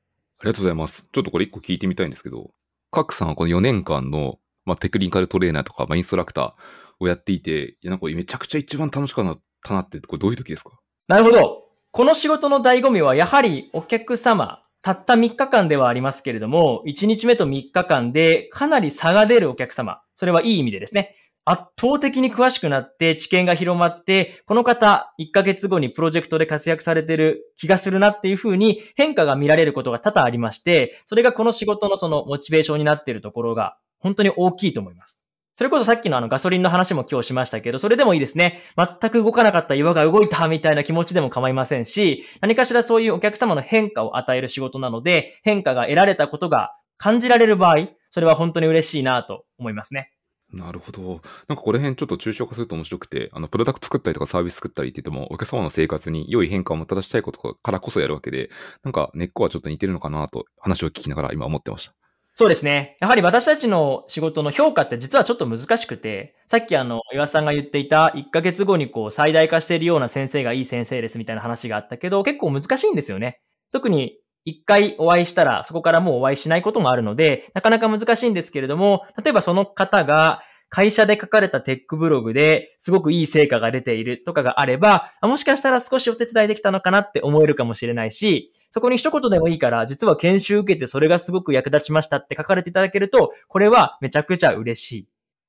[0.44, 1.06] りがとうございます。
[1.10, 2.50] ちょっとこれ一個聞いてみたいんですけど、
[2.90, 6.52] カクさんはこの4年間の、まあ、テクニカルトレーナーとか、まあ、インストラクター
[7.00, 10.72] をやっていて、いや、なんかめちゃくちゃ一番楽しかったなって、これどういう時ですか？
[11.08, 11.62] なるほど。
[11.90, 20.00] この仕事の醍醐味はやはりお客様、たった3日間ではありますけれども、1日目と3日間でかなり差が出るお客様。
[20.14, 21.16] それはいい意味でですね。
[21.48, 35.15] 圧倒的に詳しくなって知見が広まって、この方1ヶ月後にプロジェクトで活躍されてる気がするなっていう風に変化が見られることが多々ありまして、それがこの仕事のそのモチベーションになっているところが本当に大きいと思います。
[35.56, 38.60] それこそさっきのあのガソリンの話も今日しましたけど、それでもいいですね。
[38.76, 50.12] 全く動かなかった岩が動いたみたいな気持ちでも構いませんし、何かしらそういうお客様の変化を与える仕事なので、変化が得られたことが感じられる場合、それは本当に嬉しいなと思いますね。
[50.52, 51.22] なるほど。
[51.48, 58.50] なんかこれ辺ちょっと抽象化すると面白くて、あの、プロダクト作ったりとかサービス作ったりって言っても、お客様の生活に良い変化をもたらしたいことからこそやるわけで、
[58.84, 61.94] なんか根っこはちょっと似てるのかなと話を聞きながら今思ってました。
[62.38, 62.98] そうですね。
[63.00, 73.40] やはり私たちの仕事の評価って実はちょっと難しくて、さっきあの、岩田さんが言っていた1ヶ月後にこう最大化しているような先生がいい先生ですみたいな話があったけど、結構難しいんですよね。
[73.72, 95.08] 特に一回お会いしたらそこからもうお会いしないこともあるので、なかなか難しいんですけれども、例えばその方が会社で書かれたテックブログですごくいい成果が出ているとかがあれば、もしかしたら少しお手伝いできたのかなって思えるかもしれないし、そこに一言でもいいから、実は研修受けてそれがすごく役立ちましたって書かれていただけると、これはめちゃくちゃ嬉しい。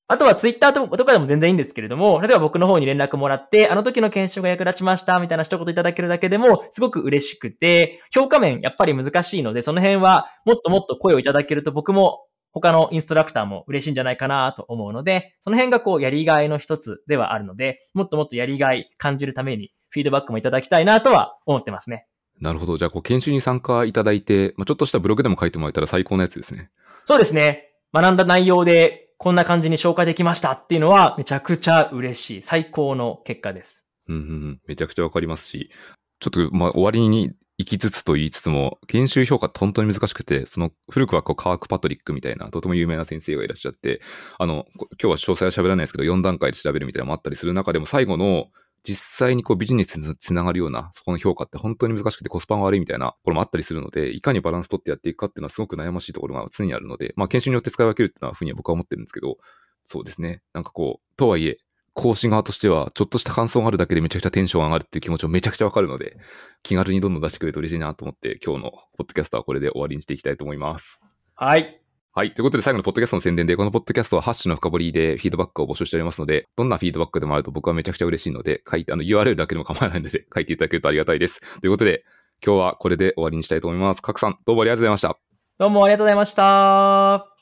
[0.09, 12.21] あとはツイッターとかでも全然いいんですけれども、例えば僕の方に連絡もらって、あの時の研修が役立ちましたみたいな一言いただけるだけでもすごく嬉しくて、評価面やっぱり難しいので、その辺はもっともっと声をいただけると僕も
[12.59, 22.05] 他のインストラクターも嬉しいんじゃないかなと思うので、その辺がこうやりがいの一つではあるので、もっともっとやりがい感じるためにフィードバックもいただきたいなとは思ってますね。
[22.39, 22.77] なるほど。
[22.77, 26.69] じゃあ、こう、研修に参加いただいて、まあ、ちょっとしたブログでも書いてもらえたら最高のやつですね。
[27.05, 27.71] そうですね。
[27.93, 32.41] 学んだ内容でこんな感じに紹介できましたっていうのはめちゃくちゃ嬉しい。
[32.43, 33.85] 最高の結果です。
[34.07, 34.61] うんうんうん。
[34.67, 35.71] めちゃくちゃわかりますし、
[36.19, 43.99] ちょっと、まあ、終わりに行きつつと言いつつも、研修評価って本当に難しくて、その、古くはこう、カーク・パトリックみたいな、とても有名な先生がいらっしゃって、
[44.37, 48.47] あの、今日は詳細は喋らないですけど、4段階で調べるみたいなのもあったりする中でも、最後の、
[48.83, 59.37] 実際にこうビジネスにつながるような、そこの評価って本当に難しくてコスパが悪いみたいなころもあったりするので、いかにバランス取ってやっていくかっていうのはすごく悩ましいところが常にあるので、まあ研修によって使い分けるっていうのはふうには僕は思ってるんですけど、
[59.83, 60.41] そうですね。
[60.53, 61.57] なんかこう、とはいえ、
[61.97, 66.15] 講師側としては、ちょっとした感想があるだけでめちゃくちゃテンション上がるっていう気持ちもめちゃくちゃわかるので、
[66.61, 71.01] 気軽にどんどん出してくれると嬉しいなと思って、今日のポッドキャストはこれで終わりにしていきたいと思います。
[71.33, 71.81] はい。
[72.13, 72.29] はい。
[72.29, 81.41] ということで、最後のポッドキャストの宣伝で、このポッドキャストはハッシュの深掘りでフィードバックを募集しておりますので、どんなフィードバックでもあると僕はめちゃくちゃ嬉しいので、書いて、あの URL だけでも構わないので、書いていただけるとありがたいです。
[81.61, 82.03] ということで、
[82.45, 84.01] 今日はこれで終わりにしたいと思います。
[84.03, 85.17] 賀来さん、どうもありがとうございました。
[85.57, 87.36] どうもありがとうございました。